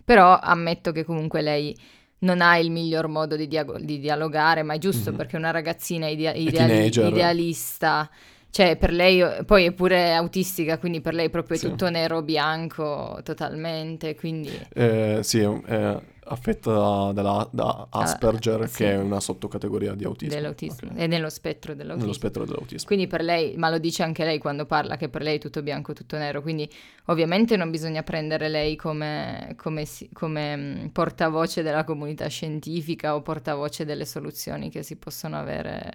Però 0.05 0.37
ammetto 0.39 0.91
che 0.91 1.03
comunque 1.03 1.41
lei 1.41 1.75
non 2.19 2.41
ha 2.41 2.57
il 2.57 2.69
miglior 2.69 3.07
modo 3.07 3.35
di, 3.35 3.47
dia- 3.47 3.65
di 3.79 3.99
dialogare, 3.99 4.61
ma 4.61 4.73
è 4.73 4.77
giusto 4.77 5.09
mm-hmm. 5.09 5.17
perché 5.17 5.37
una 5.37 5.51
ragazzina 5.51 6.07
idea- 6.07 6.33
ideali- 6.33 6.85
idealista, 6.85 8.09
cioè 8.51 8.75
per 8.77 8.91
lei 8.91 9.23
poi 9.45 9.65
è 9.65 9.71
pure 9.71 10.13
autistica, 10.13 10.77
quindi 10.77 11.01
per 11.01 11.13
lei 11.13 11.29
proprio 11.29 11.57
è 11.57 11.59
sì. 11.59 11.67
tutto 11.67 11.89
nero 11.89 12.21
bianco 12.21 13.19
totalmente, 13.23 14.15
quindi... 14.15 14.51
Eh, 14.73 15.19
sì, 15.21 15.39
eh 15.39 16.17
affetta 16.29 17.11
dalla, 17.11 17.47
da 17.51 17.87
ah, 17.89 18.01
Asperger, 18.01 18.61
ah, 18.61 18.67
sì. 18.67 18.77
che 18.77 18.91
è 18.91 18.97
una 18.97 19.19
sottocategoria 19.19 19.95
di 19.95 20.03
autismo. 20.03 20.33
Dell'autismo, 20.33 20.91
okay. 20.91 21.03
è 21.03 21.07
nello 21.07 21.29
spettro 21.29 21.73
dell'autismo. 21.73 22.05
Nello 22.05 22.17
spettro 22.17 22.45
dell'autismo. 22.45 22.87
Quindi 22.87 23.07
per 23.07 23.21
lei, 23.21 23.55
ma 23.57 23.69
lo 23.69 23.79
dice 23.79 24.03
anche 24.03 24.23
lei 24.23 24.37
quando 24.37 24.65
parla, 24.65 24.95
che 24.97 25.09
per 25.09 25.21
lei 25.21 25.37
è 25.37 25.39
tutto 25.39 25.61
bianco, 25.61 25.93
tutto 25.93 26.17
nero, 26.17 26.41
quindi 26.41 26.69
ovviamente 27.05 27.57
non 27.57 27.69
bisogna 27.71 28.03
prendere 28.03 28.47
lei 28.47 28.75
come, 28.75 29.55
come, 29.57 29.85
come 30.13 30.55
mm, 30.55 30.85
portavoce 30.87 31.63
della 31.63 31.83
comunità 31.83 32.27
scientifica 32.27 33.15
o 33.15 33.21
portavoce 33.21 33.85
delle 33.85 34.05
soluzioni 34.05 34.69
che 34.69 34.83
si 34.83 34.95
possono 34.95 35.37
avere 35.37 35.91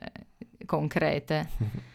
concrete. 0.66 1.48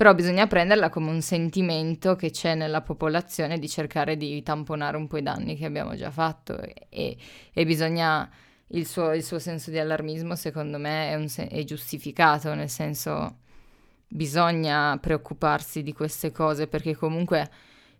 però 0.00 0.14
bisogna 0.14 0.46
prenderla 0.46 0.88
come 0.88 1.10
un 1.10 1.20
sentimento 1.20 2.16
che 2.16 2.30
c'è 2.30 2.54
nella 2.54 2.80
popolazione 2.80 3.58
di 3.58 3.68
cercare 3.68 4.16
di 4.16 4.42
tamponare 4.42 4.96
un 4.96 5.06
po' 5.06 5.18
i 5.18 5.22
danni 5.22 5.58
che 5.58 5.66
abbiamo 5.66 5.94
già 5.94 6.10
fatto 6.10 6.58
e, 6.88 7.18
e 7.52 7.64
bisogna... 7.66 8.26
Il 8.68 8.86
suo, 8.86 9.12
il 9.12 9.22
suo, 9.22 9.38
senso 9.38 9.70
di 9.70 9.78
allarmismo 9.78 10.36
secondo 10.36 10.78
me 10.78 11.12
è, 11.12 11.26
sen- 11.28 11.48
è 11.50 11.62
giustificato, 11.64 12.54
nel 12.54 12.70
senso 12.70 13.40
bisogna 14.08 14.96
preoccuparsi 14.98 15.82
di 15.82 15.92
queste 15.92 16.32
cose 16.32 16.66
perché 16.66 16.96
comunque 16.96 17.50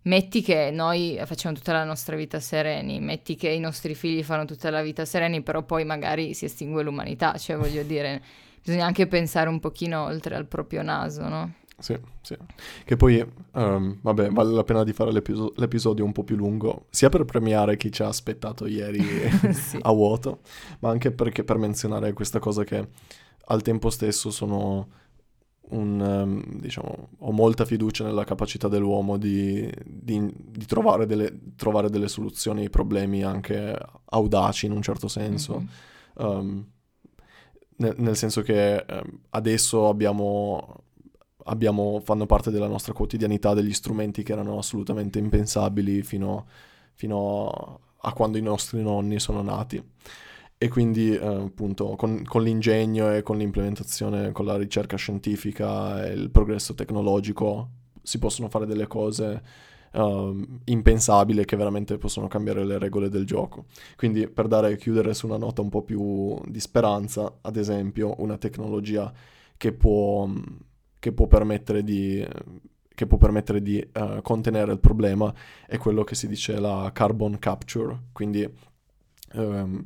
metti 0.02 0.40
che 0.40 0.70
noi 0.70 1.20
facciamo 1.26 1.54
tutta 1.54 1.72
la 1.74 1.84
nostra 1.84 2.16
vita 2.16 2.40
sereni, 2.40 2.98
metti 2.98 3.34
che 3.36 3.50
i 3.50 3.60
nostri 3.60 3.94
figli 3.94 4.22
fanno 4.22 4.46
tutta 4.46 4.70
la 4.70 4.80
vita 4.80 5.04
sereni, 5.04 5.42
però 5.42 5.64
poi 5.64 5.84
magari 5.84 6.32
si 6.32 6.46
estingue 6.46 6.82
l'umanità, 6.82 7.36
cioè 7.36 7.56
voglio 7.56 7.82
dire, 7.82 8.22
bisogna 8.62 8.86
anche 8.86 9.06
pensare 9.06 9.50
un 9.50 9.60
pochino 9.60 10.04
oltre 10.04 10.34
al 10.34 10.46
proprio 10.46 10.80
naso, 10.80 11.28
no? 11.28 11.59
Sì, 11.80 11.98
sì. 12.20 12.36
Che 12.84 12.96
poi, 12.96 13.24
um, 13.52 13.98
vabbè, 14.00 14.30
vale 14.30 14.52
la 14.52 14.64
pena 14.64 14.84
di 14.84 14.92
fare 14.92 15.10
l'episo- 15.12 15.52
l'episodio 15.56 16.04
un 16.04 16.12
po' 16.12 16.24
più 16.24 16.36
lungo, 16.36 16.86
sia 16.90 17.08
per 17.08 17.24
premiare 17.24 17.76
chi 17.76 17.90
ci 17.90 18.02
ha 18.02 18.06
aspettato 18.06 18.66
ieri 18.66 19.02
sì. 19.52 19.78
a 19.80 19.92
vuoto, 19.92 20.40
ma 20.80 20.90
anche 20.90 21.10
perché 21.10 21.42
per 21.42 21.56
menzionare 21.56 22.12
questa 22.12 22.38
cosa 22.38 22.64
che 22.64 22.88
al 23.46 23.62
tempo 23.62 23.90
stesso 23.90 24.30
sono 24.30 24.88
un, 25.70 26.00
um, 26.00 26.60
diciamo, 26.60 27.08
ho 27.18 27.32
molta 27.32 27.64
fiducia 27.64 28.04
nella 28.04 28.24
capacità 28.24 28.68
dell'uomo 28.68 29.16
di, 29.16 29.70
di, 29.84 30.30
di 30.34 30.66
trovare, 30.66 31.06
delle, 31.06 31.54
trovare, 31.56 31.88
delle, 31.88 32.08
soluzioni 32.08 32.62
ai 32.62 32.70
problemi 32.70 33.22
anche 33.22 33.76
audaci 34.04 34.66
in 34.66 34.72
un 34.72 34.82
certo 34.82 35.08
senso. 35.08 35.64
Mm-hmm. 36.20 36.38
Um, 36.38 36.66
nel, 37.76 37.94
nel, 37.96 38.16
senso 38.16 38.42
che 38.42 38.84
adesso 39.30 39.88
abbiamo 39.88 40.84
abbiamo, 41.44 42.00
fanno 42.04 42.26
parte 42.26 42.50
della 42.50 42.66
nostra 42.66 42.92
quotidianità 42.92 43.54
degli 43.54 43.72
strumenti 43.72 44.22
che 44.22 44.32
erano 44.32 44.58
assolutamente 44.58 45.18
impensabili 45.18 46.02
fino, 46.02 46.46
fino 46.94 47.80
a 48.02 48.12
quando 48.12 48.38
i 48.38 48.42
nostri 48.42 48.82
nonni 48.82 49.18
sono 49.18 49.42
nati. 49.42 49.82
E 50.62 50.68
quindi 50.68 51.14
eh, 51.14 51.24
appunto 51.24 51.96
con, 51.96 52.22
con, 52.24 52.42
l'ingegno 52.42 53.14
e 53.14 53.22
con 53.22 53.38
l'implementazione, 53.38 54.32
con 54.32 54.44
la 54.44 54.56
ricerca 54.56 54.96
scientifica 54.96 56.04
e 56.06 56.12
il 56.12 56.30
progresso 56.30 56.74
tecnologico 56.74 57.70
si 58.02 58.18
possono 58.18 58.48
fare 58.50 58.66
delle 58.66 58.86
cose 58.86 59.42
uh, 59.92 60.60
impensabili 60.64 61.44
che 61.44 61.56
veramente 61.56 61.96
possono 61.98 62.28
cambiare 62.28 62.64
le 62.64 62.78
regole 62.78 63.08
del 63.08 63.24
gioco. 63.24 63.64
Quindi 63.96 64.28
per 64.28 64.48
dare 64.48 64.76
chiudere 64.76 65.14
su 65.14 65.26
una 65.26 65.38
nota 65.38 65.62
un 65.62 65.70
po' 65.70 65.82
più 65.82 66.38
di 66.46 66.60
speranza, 66.60 67.38
ad 67.40 67.56
esempio 67.56 68.14
una 68.18 68.36
tecnologia 68.36 69.12
che 69.56 69.72
può, 69.72 70.28
che 71.00 71.10
può 71.12 71.26
permettere 71.26 71.82
di 71.82 72.24
che 73.00 73.06
può 73.06 73.16
permettere 73.16 73.62
di 73.62 73.82
uh, 73.94 74.20
contenere 74.20 74.72
il 74.72 74.78
problema 74.78 75.32
è 75.66 75.78
quello 75.78 76.04
che 76.04 76.14
si 76.14 76.28
dice 76.28 76.60
la 76.60 76.90
carbon 76.92 77.38
capture, 77.38 77.98
quindi 78.12 78.46
um, 79.32 79.82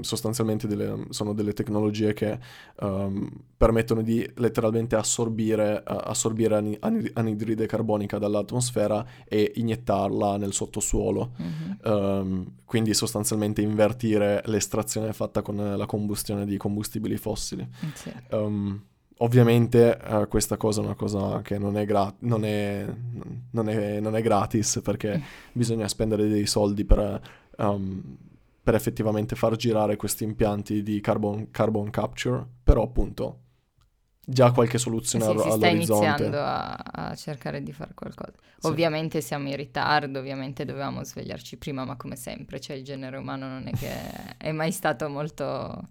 sostanzialmente 0.00 0.66
delle, 0.66 1.04
sono 1.10 1.34
delle 1.34 1.52
tecnologie 1.52 2.14
che 2.14 2.38
um, 2.80 3.28
permettono 3.56 4.00
di 4.00 4.26
letteralmente 4.36 4.96
assorbire, 4.96 5.82
uh, 5.86 5.98
assorbire 6.04 6.78
anidride 7.12 7.66
carbonica 7.66 8.16
dall'atmosfera 8.16 9.04
e 9.28 9.52
iniettarla 9.56 10.38
nel 10.38 10.54
sottosuolo. 10.54 11.32
Mm-hmm. 11.38 11.94
Um, 11.94 12.52
quindi 12.64 12.94
sostanzialmente 12.94 13.60
invertire 13.60 14.40
l'estrazione 14.46 15.12
fatta 15.12 15.42
con 15.42 15.74
la 15.76 15.86
combustione 15.86 16.46
di 16.46 16.56
combustibili 16.56 17.18
fossili. 17.18 17.68
Sì. 17.92 18.10
Um, 18.30 18.82
Ovviamente 19.18 19.98
uh, 20.08 20.28
questa 20.28 20.58
cosa 20.58 20.82
è 20.82 20.84
una 20.84 20.94
cosa 20.94 21.40
che 21.40 21.56
non 21.56 21.78
è, 21.78 21.86
gra- 21.86 22.14
non 22.20 22.44
è, 22.44 22.84
non 23.50 23.68
è, 23.70 23.98
non 23.98 24.14
è 24.14 24.20
gratis 24.20 24.80
perché 24.84 25.22
bisogna 25.52 25.88
spendere 25.88 26.28
dei 26.28 26.44
soldi 26.44 26.84
per, 26.84 27.20
um, 27.56 28.16
per, 28.62 28.74
effettivamente 28.74 29.34
far 29.34 29.56
girare 29.56 29.96
questi 29.96 30.24
impianti 30.24 30.82
di 30.82 31.00
carbon, 31.00 31.50
carbon 31.50 31.88
capture, 31.88 32.46
però 32.62 32.82
appunto 32.82 33.40
già 34.22 34.50
qualche 34.52 34.76
soluzione 34.76 35.24
sì, 35.24 35.30
all- 35.30 35.40
si 35.40 35.50
sta 35.50 35.68
iniziando 35.68 36.38
a, 36.38 36.74
a, 36.74 37.14
cercare 37.14 37.62
di 37.62 37.72
fare 37.72 37.94
qualcosa. 37.94 38.34
Sì. 38.58 38.66
Ovviamente 38.66 39.22
siamo 39.22 39.48
in 39.48 39.56
ritardo, 39.56 40.18
ovviamente 40.18 40.66
dovevamo 40.66 41.02
svegliarci 41.02 41.56
prima, 41.56 41.86
ma 41.86 41.96
come 41.96 42.16
sempre, 42.16 42.60
cioè 42.60 42.76
il 42.76 42.84
genere 42.84 43.16
umano 43.16 43.48
non 43.48 43.66
è 43.66 43.70
che 43.70 44.36
è 44.36 44.52
mai 44.52 44.72
stato 44.72 45.08
molto 45.08 45.88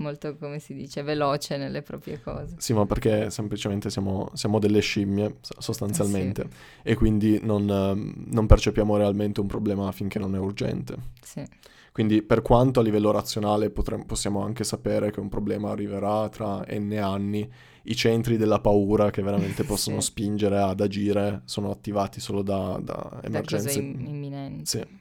molto, 0.00 0.36
come 0.36 0.58
si 0.58 0.74
dice, 0.74 1.02
veloce 1.02 1.56
nelle 1.56 1.82
proprie 1.82 2.20
cose. 2.20 2.56
Sì, 2.58 2.72
ma 2.72 2.86
perché 2.86 3.30
semplicemente 3.30 3.90
siamo, 3.90 4.30
siamo 4.34 4.58
delle 4.58 4.80
scimmie, 4.80 5.36
sostanzialmente, 5.40 6.42
sì. 6.50 6.58
e 6.82 6.94
quindi 6.94 7.38
non, 7.42 7.64
non, 7.64 8.46
percepiamo 8.46 8.96
realmente 8.96 9.40
un 9.40 9.46
problema 9.46 9.92
finché 9.92 10.18
non 10.18 10.34
è 10.34 10.38
urgente. 10.38 10.96
Sì. 11.22 11.44
Quindi 11.92 12.22
per 12.22 12.40
quanto 12.42 12.80
a 12.80 12.82
livello 12.82 13.10
razionale 13.10 13.70
potremmo, 13.70 14.04
possiamo 14.04 14.42
anche 14.42 14.64
sapere 14.64 15.10
che 15.10 15.20
un 15.20 15.28
problema 15.28 15.70
arriverà 15.70 16.28
tra 16.28 16.64
n 16.68 16.96
anni, 17.00 17.50
i 17.84 17.96
centri 17.96 18.36
della 18.36 18.60
paura 18.60 19.10
che 19.10 19.22
veramente 19.22 19.64
possono 19.64 20.00
sì. 20.00 20.06
spingere 20.08 20.58
ad 20.58 20.80
agire 20.80 21.42
sono 21.44 21.70
attivati 21.70 22.20
solo 22.20 22.42
da, 22.42 22.78
da 22.82 23.20
emergenze. 23.22 23.80
Da 23.80 23.86
cose 23.92 24.08
imminenti. 24.08 24.66
Sì, 24.66 24.78
sì. 24.78 24.98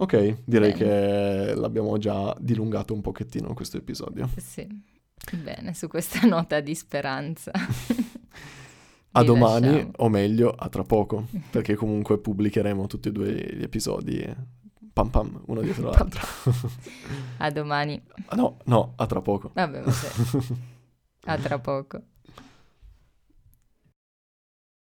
Ok, 0.00 0.44
direi 0.44 0.72
Bene. 0.72 0.84
che 0.84 1.54
l'abbiamo 1.56 1.98
già 1.98 2.32
dilungato 2.38 2.94
un 2.94 3.00
pochettino 3.00 3.52
questo 3.52 3.78
episodio. 3.78 4.30
Sì, 4.36 4.64
bene, 5.42 5.74
su 5.74 5.88
questa 5.88 6.20
nota 6.26 6.60
di 6.60 6.72
speranza. 6.76 7.50
a 9.10 9.24
domani, 9.24 9.66
lasciamo. 9.66 9.90
o 9.96 10.08
meglio, 10.08 10.50
a 10.50 10.68
tra 10.68 10.84
poco, 10.84 11.26
perché 11.50 11.74
comunque 11.74 12.18
pubblicheremo 12.18 12.86
tutti 12.86 13.08
e 13.08 13.12
due 13.12 13.32
gli 13.32 13.62
episodi 13.62 14.36
pam 14.92 15.08
pam, 15.08 15.42
uno 15.46 15.62
dietro 15.62 15.90
l'altro. 15.90 16.20
a 17.38 17.50
domani. 17.50 18.00
No, 18.36 18.58
no, 18.66 18.92
a 18.94 19.06
tra 19.06 19.20
poco. 19.20 19.50
Vabbè, 19.52 19.80
vabbè. 19.80 20.54
a 21.24 21.38
tra 21.38 21.58
poco. 21.58 22.02